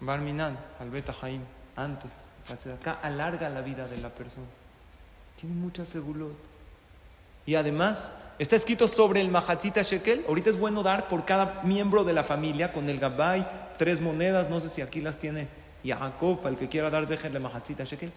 Barminan, 0.00 0.58
al 0.80 0.90
Beta 0.90 1.14
Haim, 1.20 1.42
antes. 1.76 2.10
La 2.48 2.56
tzedaká 2.56 2.92
alarga 3.02 3.48
la 3.50 3.60
vida 3.60 3.86
de 3.86 3.98
la 3.98 4.10
persona. 4.10 4.46
Tiene 5.40 5.54
mucha 5.54 5.84
seguridad. 5.84 6.34
Y 7.46 7.56
además, 7.56 8.12
está 8.42 8.56
escrito 8.56 8.88
sobre 8.88 9.20
el 9.20 9.30
Mahatzita 9.30 9.82
Shekel. 9.82 10.24
Ahorita 10.28 10.50
es 10.50 10.58
bueno 10.58 10.82
dar 10.82 11.08
por 11.08 11.24
cada 11.24 11.62
miembro 11.62 12.04
de 12.04 12.12
la 12.12 12.24
familia 12.24 12.72
con 12.72 12.88
el 12.88 12.98
Gabay, 12.98 13.46
tres 13.78 14.00
monedas. 14.00 14.50
No 14.50 14.60
sé 14.60 14.68
si 14.68 14.82
aquí 14.82 15.00
las 15.00 15.16
tiene 15.16 15.48
Yaakov, 15.84 16.38
para 16.38 16.50
el 16.50 16.56
que 16.56 16.68
quiera 16.68 16.90
dar, 16.90 17.06
déjenle 17.06 17.38
Mahatzita 17.38 17.84
Shekel. 17.84 18.12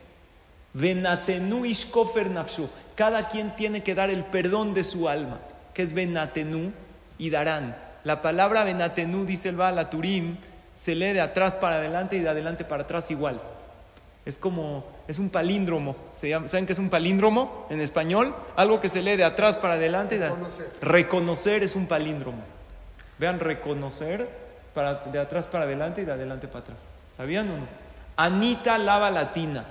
Venatenu 0.73 1.65
ishkofer 1.65 2.29
nafshu. 2.29 2.67
Cada 2.95 3.29
quien 3.29 3.55
tiene 3.55 3.83
que 3.83 3.95
dar 3.95 4.09
el 4.09 4.25
perdón 4.25 4.73
de 4.73 4.83
su 4.83 5.07
alma 5.07 5.39
que 5.75 5.83
es 5.83 5.93
Benatenu, 5.93 6.71
y 7.19 7.29
darán. 7.29 7.75
La 8.05 8.21
palabra 8.21 8.63
Benatenu, 8.63 9.25
dice 9.25 9.49
el 9.49 9.57
Baal 9.57 9.89
Turim, 9.89 10.37
se 10.73 10.95
lee 10.95 11.13
de 11.13 11.21
atrás 11.21 11.55
para 11.55 11.75
adelante 11.75 12.15
y 12.15 12.21
de 12.21 12.29
adelante 12.29 12.63
para 12.63 12.83
atrás 12.83 13.11
igual. 13.11 13.41
Es 14.25 14.37
como, 14.39 14.83
es 15.07 15.19
un 15.19 15.29
palíndromo. 15.29 15.95
¿Se 16.15 16.29
llama, 16.29 16.47
¿Saben 16.47 16.65
qué 16.65 16.73
es 16.73 16.79
un 16.79 16.89
palíndromo 16.89 17.67
en 17.69 17.79
español? 17.79 18.35
Algo 18.55 18.81
que 18.81 18.89
se 18.89 19.01
lee 19.01 19.15
de 19.15 19.23
atrás 19.23 19.55
para 19.55 19.75
adelante. 19.75 20.17
Reconocer. 20.17 20.71
reconocer 20.81 21.63
es 21.63 21.75
un 21.75 21.85
palíndromo. 21.87 22.43
Vean, 23.19 23.39
reconocer 23.39 24.27
para, 24.73 24.95
de 24.95 25.19
atrás 25.19 25.45
para 25.45 25.65
adelante 25.65 26.01
y 26.01 26.05
de 26.05 26.11
adelante 26.11 26.47
para 26.47 26.59
atrás. 26.61 26.79
¿Sabían 27.15 27.49
o 27.51 27.57
no? 27.57 27.67
Anita 28.17 28.77
lava 28.77 29.11
latina. 29.11 29.65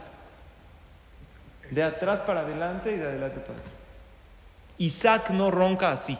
De 1.70 1.82
atrás 1.82 2.20
para 2.20 2.40
adelante 2.40 2.92
y 2.92 2.96
de 2.96 3.06
adelante 3.06 3.40
para 3.40 3.58
atrás. 3.58 3.74
Isaac 4.78 5.30
no 5.30 5.50
ronca 5.50 5.92
así. 5.92 6.18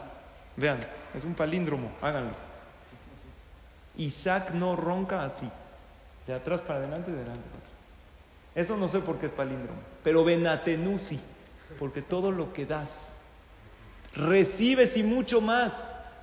Vean, 0.57 0.79
es 1.14 1.25
un 1.25 1.35
palíndromo, 1.35 1.90
háganlo. 2.01 2.35
Isaac 3.97 4.51
no 4.53 4.77
ronca 4.77 5.25
así. 5.25 5.49
De 6.27 6.35
atrás 6.35 6.61
para 6.61 6.81
adelante 6.81 7.11
y 7.11 7.14
de 7.14 7.20
adelante 7.20 7.47
para 7.49 7.59
atrás. 7.59 7.74
Eso 8.55 8.77
no 8.77 8.88
sé 8.88 9.01
por 9.01 9.19
qué 9.19 9.27
es 9.27 9.33
palíndromo. 9.33 9.81
Pero 10.03 10.25
Benatenu 10.25 10.99
sí. 10.99 11.21
Porque 11.79 12.03
todo 12.03 12.31
lo 12.31 12.53
que 12.53 12.67
das, 12.67 13.14
recibes 14.14 14.97
y 14.97 15.03
mucho 15.03 15.40
más. 15.40 15.73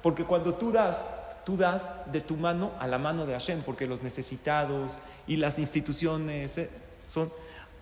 Porque 0.02 0.24
cuando 0.24 0.54
tú 0.54 0.72
das, 0.72 1.04
tú 1.46 1.58
das 1.58 2.12
de 2.12 2.22
tu 2.22 2.38
mano 2.38 2.72
a 2.80 2.88
la 2.88 2.98
mano 2.98 3.26
de 3.26 3.34
Hashem. 3.34 3.62
Porque 3.64 3.88
los 3.88 4.02
necesitados 4.02 4.98
y 5.28 5.38
las 5.38 5.60
instituciones 5.60 6.58
eh, 6.58 6.70
son... 7.06 7.32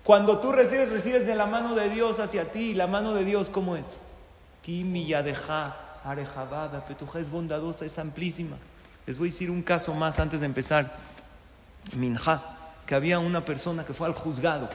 Cuando 0.03 0.39
tú 0.39 0.51
recibes, 0.51 0.89
recibes 0.89 1.27
de 1.27 1.35
la 1.35 1.45
mano 1.45 1.75
de 1.75 1.89
Dios 1.89 2.19
hacia 2.19 2.51
ti. 2.51 2.71
¿Y 2.71 2.73
la 2.73 2.87
mano 2.87 3.13
de 3.13 3.25
Dios 3.25 3.49
cómo 3.49 3.75
es? 3.75 3.85
Kimi 4.63 5.05
Yadeja, 5.05 5.75
Arejabada, 6.03 6.85
Petuja 6.85 7.19
es 7.19 7.29
bondadosa, 7.29 7.85
es 7.85 7.99
amplísima. 7.99 8.57
Les 9.05 9.17
voy 9.17 9.29
a 9.29 9.31
decir 9.31 9.51
un 9.51 9.61
caso 9.61 9.93
más 9.93 10.19
antes 10.19 10.39
de 10.39 10.45
empezar. 10.45 10.91
Minja, 11.95 12.58
que 12.89 12.95
había 12.95 13.19
una 13.19 13.45
persona 13.45 13.85
que 13.85 13.93
fue 13.93 14.07
al 14.07 14.15
juzgado, 14.15 14.67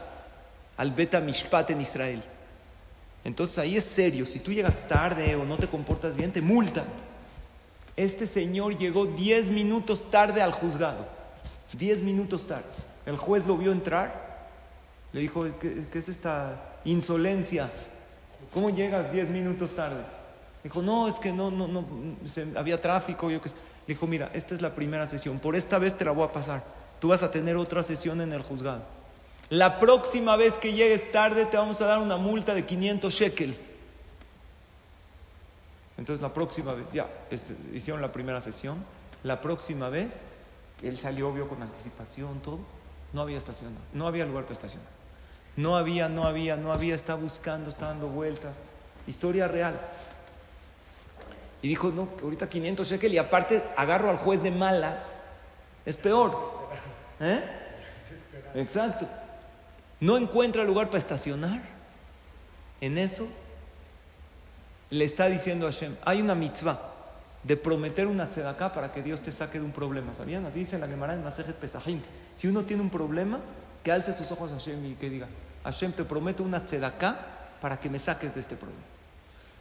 al 0.76 0.92
Beta 0.92 1.18
Mishpat 1.18 1.70
en 1.70 1.80
Israel. 1.80 2.22
Entonces 3.24 3.58
ahí 3.58 3.76
es 3.76 3.82
serio, 3.82 4.24
si 4.24 4.38
tú 4.38 4.52
llegas 4.52 4.86
tarde 4.86 5.34
o 5.34 5.44
no 5.44 5.56
te 5.56 5.66
comportas 5.66 6.14
bien, 6.14 6.30
te 6.30 6.40
multan. 6.40 6.84
Este 7.96 8.28
señor 8.28 8.78
llegó 8.78 9.04
10 9.04 9.50
minutos 9.50 10.12
tarde 10.12 10.42
al 10.42 10.52
juzgado. 10.52 11.08
10 11.76 12.02
minutos 12.02 12.46
tarde. 12.46 12.62
El 13.04 13.16
juez 13.16 13.44
lo 13.48 13.58
vio 13.58 13.72
entrar, 13.72 14.46
le 15.12 15.20
dijo, 15.20 15.46
¿qué, 15.58 15.84
es 15.92 16.08
esta 16.08 16.76
insolencia? 16.84 17.68
¿Cómo 18.52 18.70
llegas 18.70 19.10
10 19.10 19.30
minutos 19.30 19.74
tarde? 19.74 20.04
Dijo, 20.62 20.82
no, 20.82 21.08
es 21.08 21.18
que 21.18 21.32
no, 21.32 21.50
no, 21.50 21.66
no, 21.66 21.84
había 22.54 22.80
tráfico. 22.80 23.28
Yo 23.28 23.42
que... 23.42 23.48
sé". 23.48 23.56
Le 23.88 23.94
dijo, 23.94 24.06
mira, 24.06 24.30
esta 24.34 24.54
es 24.54 24.62
la 24.62 24.72
primera 24.72 25.10
sesión, 25.10 25.40
por 25.40 25.56
esta 25.56 25.78
vez 25.78 25.98
te 25.98 26.04
la 26.04 26.12
voy 26.12 26.28
a 26.28 26.32
pasar. 26.32 26.83
Tú 27.04 27.08
vas 27.08 27.22
a 27.22 27.30
tener 27.30 27.54
otra 27.56 27.82
sesión 27.82 28.22
en 28.22 28.32
el 28.32 28.40
juzgado. 28.42 28.80
La 29.50 29.78
próxima 29.78 30.36
vez 30.36 30.54
que 30.54 30.72
llegues 30.72 31.12
tarde 31.12 31.44
te 31.44 31.58
vamos 31.58 31.78
a 31.82 31.84
dar 31.84 31.98
una 31.98 32.16
multa 32.16 32.54
de 32.54 32.64
500 32.64 33.12
shekel. 33.12 33.58
Entonces 35.98 36.22
la 36.22 36.32
próxima 36.32 36.72
vez, 36.72 36.86
ya, 36.94 37.06
es- 37.30 37.52
hicieron 37.74 38.00
la 38.00 38.10
primera 38.10 38.40
sesión. 38.40 38.82
La 39.22 39.42
próxima 39.42 39.90
vez, 39.90 40.14
él 40.82 40.96
salió, 40.96 41.30
vio 41.30 41.46
con 41.46 41.60
anticipación, 41.60 42.40
todo. 42.40 42.60
No 43.12 43.20
había 43.20 43.36
estacionado, 43.36 43.84
no 43.92 44.06
había 44.06 44.24
lugar 44.24 44.44
para 44.44 44.54
estacionar. 44.54 44.88
No 45.56 45.76
había, 45.76 46.08
no 46.08 46.24
había, 46.24 46.56
no 46.56 46.72
había, 46.72 46.94
está 46.94 47.16
buscando, 47.16 47.68
está 47.68 47.88
dando 47.88 48.06
vueltas. 48.08 48.54
Historia 49.06 49.46
real. 49.46 49.78
Y 51.60 51.68
dijo, 51.68 51.90
no, 51.90 52.08
ahorita 52.22 52.48
500 52.48 52.88
shekel 52.88 53.12
y 53.12 53.18
aparte 53.18 53.62
agarro 53.76 54.08
al 54.08 54.16
juez 54.16 54.42
de 54.42 54.50
malas. 54.50 55.02
Es 55.84 55.96
peor. 55.96 56.63
¿Eh? 57.20 57.42
Exacto. 58.54 59.08
No 60.00 60.16
encuentra 60.16 60.64
lugar 60.64 60.86
para 60.86 60.98
estacionar. 60.98 61.60
En 62.80 62.98
eso 62.98 63.28
le 64.90 65.04
está 65.04 65.26
diciendo 65.26 65.66
a 65.66 65.72
Hashem, 65.72 65.96
hay 66.04 66.20
una 66.20 66.34
mitzvah. 66.34 66.90
de 67.44 67.58
prometer 67.58 68.06
una 68.06 68.30
tzedaká 68.30 68.72
para 68.72 68.90
que 68.90 69.02
Dios 69.02 69.20
te 69.20 69.30
saque 69.30 69.58
de 69.58 69.64
un 69.66 69.72
problema. 69.72 70.14
¿Sabían? 70.14 70.46
Así 70.46 70.60
dice 70.60 70.78
la 70.78 70.88
Gemara 70.88 71.12
en 71.12 71.22
Masejet 71.22 71.54
Pesajim. 71.56 72.00
Si 72.36 72.48
uno 72.48 72.62
tiene 72.62 72.82
un 72.82 72.90
problema, 72.90 73.38
que 73.82 73.92
alce 73.92 74.14
sus 74.14 74.32
ojos 74.32 74.50
a 74.50 74.54
Hashem 74.54 74.84
y 74.86 74.94
que 74.94 75.10
diga, 75.10 75.28
Hashem, 75.62 75.92
te 75.92 76.04
prometo 76.04 76.42
una 76.42 76.64
tzedaká 76.64 77.18
para 77.60 77.78
que 77.78 77.90
me 77.90 77.98
saques 77.98 78.34
de 78.34 78.40
este 78.40 78.56
problema. 78.56 78.82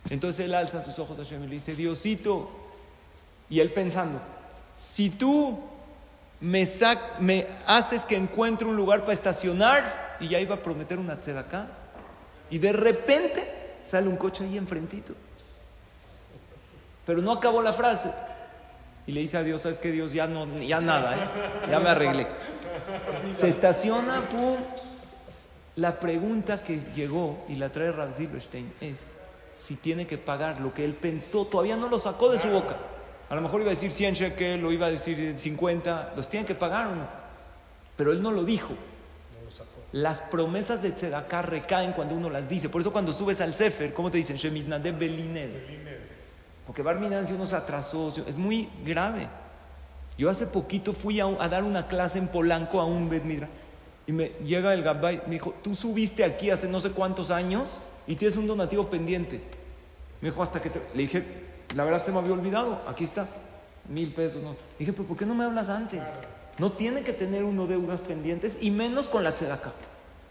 Entonces 0.09 0.45
él 0.45 0.55
alza 0.55 0.81
sus 0.81 0.97
ojos 0.97 1.19
a 1.19 1.23
Hashem 1.23 1.43
y 1.43 1.47
le 1.47 1.55
dice, 1.55 1.75
Diosito, 1.75 2.49
y 3.49 3.59
él 3.59 3.71
pensando, 3.73 4.19
si 4.75 5.09
tú 5.09 5.59
me, 6.43 6.65
sac 6.65 7.19
me 7.19 7.47
haces 7.65 8.03
que 8.03 8.17
encuentre 8.17 8.67
un 8.67 8.75
lugar 8.75 9.01
para 9.01 9.13
estacionar, 9.13 10.17
y 10.19 10.27
ya 10.27 10.41
iba 10.41 10.55
a 10.55 10.61
prometer 10.61 10.99
una 10.99 11.15
tzedaká, 11.15 11.67
y 12.49 12.57
de 12.57 12.73
repente 12.73 13.77
sale 13.85 14.09
un 14.09 14.17
coche 14.17 14.43
ahí 14.43 14.57
enfrentito. 14.57 15.13
Pero 17.05 17.21
no 17.21 17.31
acabó 17.31 17.61
la 17.61 17.71
frase. 17.71 18.11
Y 19.07 19.13
le 19.13 19.21
dice 19.21 19.37
a 19.37 19.43
Dios, 19.43 19.61
¿sabes 19.61 19.79
qué 19.79 19.91
Dios? 19.91 20.13
Ya, 20.13 20.27
no, 20.27 20.45
ya 20.59 20.79
nada, 20.81 21.15
¿eh? 21.15 21.69
ya 21.71 21.79
me 21.79 21.89
arreglé. 21.89 22.27
Se 23.39 23.47
estaciona, 23.47 24.21
pum. 24.29 24.57
La 25.77 25.99
pregunta 25.99 26.61
que 26.61 26.81
llegó 26.95 27.45
y 27.47 27.55
la 27.55 27.69
trae 27.69 27.91
Rav 27.91 28.13
Silverstein 28.13 28.71
es 28.79 28.99
si 29.55 29.75
tiene 29.75 30.05
que 30.05 30.17
pagar 30.17 30.59
lo 30.59 30.73
que 30.73 30.83
él 30.83 30.93
pensó, 30.93 31.45
todavía 31.45 31.77
no 31.77 31.87
lo 31.87 31.99
sacó 31.99 32.29
de 32.29 32.37
su 32.37 32.49
boca. 32.49 32.75
A 33.29 33.35
lo 33.35 33.41
mejor 33.41 33.61
iba 33.61 33.71
a 33.71 33.73
decir 33.73 33.91
100 33.91 34.13
shekel, 34.13 34.61
lo 34.61 34.71
iba 34.71 34.87
a 34.87 34.91
decir 34.91 35.33
50, 35.37 36.13
los 36.15 36.27
tiene 36.27 36.45
que 36.45 36.55
pagar 36.55 36.87
o 36.87 36.95
no. 36.95 37.07
Pero 37.95 38.11
él 38.11 38.21
no 38.21 38.31
lo 38.31 38.43
dijo. 38.43 38.73
Las 39.91 40.21
promesas 40.21 40.81
de 40.81 40.91
Tzedakah 40.91 41.43
recaen 41.43 41.93
cuando 41.93 42.15
uno 42.15 42.29
las 42.29 42.49
dice. 42.49 42.69
Por 42.69 42.81
eso 42.81 42.91
cuando 42.91 43.13
subes 43.13 43.41
al 43.41 43.53
Sefer, 43.53 43.93
¿cómo 43.93 44.09
te 44.09 44.17
dicen? 44.17 44.37
Shemitnade 44.37 44.91
Belined. 44.91 45.51
Porque 46.65 46.81
Barminan 46.81 47.25
uno 47.31 47.45
se 47.45 47.55
atrasó, 47.55 48.13
es 48.25 48.37
muy 48.37 48.69
grave. 48.83 49.27
Yo 50.17 50.29
hace 50.29 50.47
poquito 50.47 50.93
fui 50.93 51.19
a, 51.19 51.25
a, 51.25 51.47
dar 51.47 51.63
una 51.63 51.87
clase 51.87 52.17
en 52.17 52.27
Polanco 52.27 52.79
a 52.79 52.85
un 52.85 53.09
Bet 53.09 53.23
Midra 53.23 53.49
y 54.05 54.11
me 54.11 54.29
llega 54.43 54.73
el 54.73 54.83
Gabay, 54.83 55.23
me 55.25 55.33
dijo, 55.33 55.55
tú 55.63 55.75
subiste 55.75 56.23
aquí 56.23 56.49
hace 56.49 56.67
no 56.67 56.79
sé 56.79 56.91
cuántos 56.91 57.31
años 57.31 57.63
y 58.05 58.15
tienes 58.15 58.37
un 58.37 58.47
donativo 58.47 58.89
pendiente. 58.89 59.41
Me 60.21 60.29
dijo, 60.29 60.43
hasta 60.43 60.61
que 60.61 60.69
te... 60.69 60.81
Le 60.93 61.01
dije, 61.01 61.23
la 61.75 61.83
verdad 61.83 62.05
se 62.05 62.11
me 62.11 62.19
había 62.19 62.33
olvidado, 62.33 62.81
aquí 62.87 63.03
está, 63.03 63.27
mil 63.89 64.13
pesos. 64.13 64.41
No. 64.41 64.55
Dije, 64.79 64.93
pero 64.93 65.07
¿por 65.07 65.17
qué 65.17 65.25
no 65.25 65.35
me 65.35 65.43
hablas 65.43 65.69
antes? 65.69 66.01
No 66.57 66.71
tiene 66.71 67.03
que 67.03 67.13
tener 67.13 67.43
uno 67.43 67.67
deudas 67.67 68.01
pendientes 68.01 68.57
y 68.61 68.71
menos 68.71 69.07
con 69.07 69.23
la 69.23 69.33
tzedaka. 69.33 69.71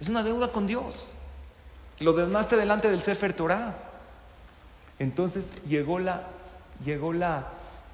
Es 0.01 0.09
una 0.09 0.23
deuda 0.23 0.53
con 0.53 0.67
Dios. 0.67 1.09
Lo 2.01 2.13
demandaste 2.13 2.57
delante 2.57 2.91
del 2.91 3.03
Sefer 3.03 3.33
Torah. 3.33 3.77
Entonces 4.99 5.47
llegó 5.69 5.99
la, 5.99 6.25
llegó 6.85 7.13
la, 7.13 7.49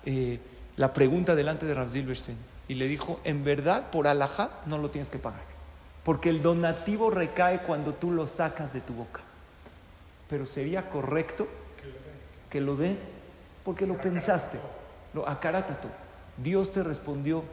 eh, 0.04 0.40
la 0.76 0.92
pregunta 0.92 1.34
delante 1.34 1.66
de 1.66 1.74
Rav 1.74 1.90
Silverstein 1.90 2.36
y 2.68 2.74
le 2.74 2.86
dijo, 2.86 3.20
en 3.24 3.44
verdad, 3.44 3.90
por 3.90 4.06
alajá 4.06 4.50
no 4.66 4.76
lo 4.78 4.90
tienes 4.90 5.08
que 5.08 5.18
pagar, 5.18 5.40
porque 6.04 6.28
el 6.28 6.42
donativo 6.42 7.10
recae 7.10 7.62
cuando 7.62 7.94
tú 7.94 8.10
lo 8.10 8.26
sacas 8.26 8.72
de 8.74 8.82
tu 8.82 8.92
boca. 8.92 9.20
Pero 10.28 10.44
sería 10.44 10.90
correcto 10.90 11.48
que 12.50 12.60
lo 12.60 12.76
dé 12.76 12.98
porque 13.68 13.86
lo 13.86 14.00
pensaste, 14.00 14.58
lo 15.12 15.28
acaratato. 15.28 15.88
Dios 16.38 16.72
te 16.72 16.82
respondió, 16.82 17.44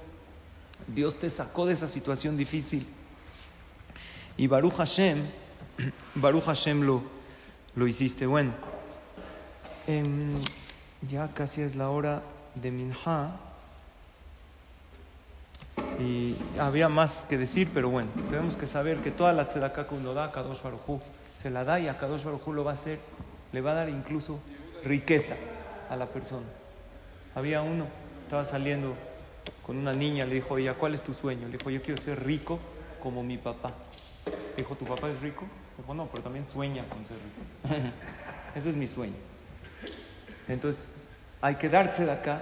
Dios 0.87 1.19
te 1.19 1.29
sacó 1.29 1.65
de 1.65 1.73
esa 1.73 1.89
situación 1.89 2.37
difícil. 2.37 2.87
Y 4.37 4.47
Baruch 4.47 4.75
Hashem, 4.75 5.25
Baruch 6.15 6.45
Hashem 6.45 6.83
lo, 6.83 7.03
lo 7.75 7.85
hiciste. 7.85 8.25
Bueno. 8.25 8.53
Eh, 9.87 10.05
ya 11.01 11.27
casi 11.33 11.63
es 11.63 11.75
la 11.75 11.89
hora 11.89 12.21
de 12.55 12.71
Minha. 12.71 13.35
Y 15.99 16.37
había 16.57 16.87
más 16.87 17.25
que 17.27 17.37
decir, 17.37 17.69
pero 17.73 17.89
bueno, 17.89 18.09
tenemos 18.29 18.55
que 18.55 18.67
saber 18.67 19.01
que 19.01 19.11
toda 19.11 19.33
la 19.33 19.49
tzedakah 19.49 19.85
que 19.85 19.95
uno 19.95 20.13
da 20.13 20.23
a 20.23 20.31
Kadosh 20.31 20.61
Baruj 20.61 21.01
se 21.41 21.49
la 21.49 21.65
da 21.65 21.81
y 21.81 21.89
a 21.89 21.97
Kadosh 21.97 22.23
Baruj 22.23 22.47
lo 22.53 22.63
va 22.63 22.71
a 22.71 22.75
hacer, 22.75 22.99
le 23.51 23.59
va 23.59 23.71
a 23.71 23.73
dar 23.73 23.89
incluso 23.89 24.39
riqueza 24.85 25.35
a 25.89 25.95
la 25.95 26.07
persona. 26.07 26.45
Había 27.33 27.61
uno, 27.61 27.85
estaba 28.23 28.45
saliendo 28.45 28.95
con 29.65 29.77
una 29.77 29.93
niña, 29.93 30.25
le 30.25 30.35
dijo, 30.35 30.57
ella, 30.57 30.73
¿cuál 30.73 30.93
es 30.93 31.01
tu 31.01 31.13
sueño? 31.13 31.47
Le 31.47 31.57
dijo, 31.57 31.69
yo 31.69 31.81
quiero 31.81 32.01
ser 32.01 32.23
rico 32.23 32.59
como 33.01 33.23
mi 33.23 33.37
papá. 33.37 33.73
Le 34.25 34.63
dijo, 34.63 34.75
¿tu 34.75 34.85
papá 34.85 35.09
es 35.09 35.21
rico? 35.21 35.45
Le 35.77 35.83
dijo, 35.83 35.93
no, 35.93 36.07
pero 36.07 36.23
también 36.23 36.45
sueña 36.45 36.85
con 36.89 37.05
ser 37.05 37.17
rico. 37.17 37.75
Ese 38.55 38.69
es 38.69 38.75
mi 38.75 38.87
sueño. 38.87 39.15
Entonces, 40.47 40.93
hay 41.41 41.55
que 41.55 41.69
darse 41.69 42.05
de 42.05 42.11
acá 42.11 42.41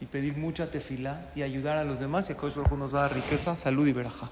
y 0.00 0.06
pedir 0.06 0.36
mucha 0.36 0.70
tefila 0.70 1.30
y 1.34 1.42
ayudar 1.42 1.78
a 1.78 1.84
los 1.84 2.00
demás 2.00 2.28
y 2.30 2.32
a 2.32 2.36
Kosh 2.36 2.56
nos 2.56 2.94
va 2.94 3.00
a 3.00 3.02
dar 3.02 3.14
riqueza, 3.14 3.54
salud 3.54 3.86
y 3.86 3.92
veraja. 3.92 4.30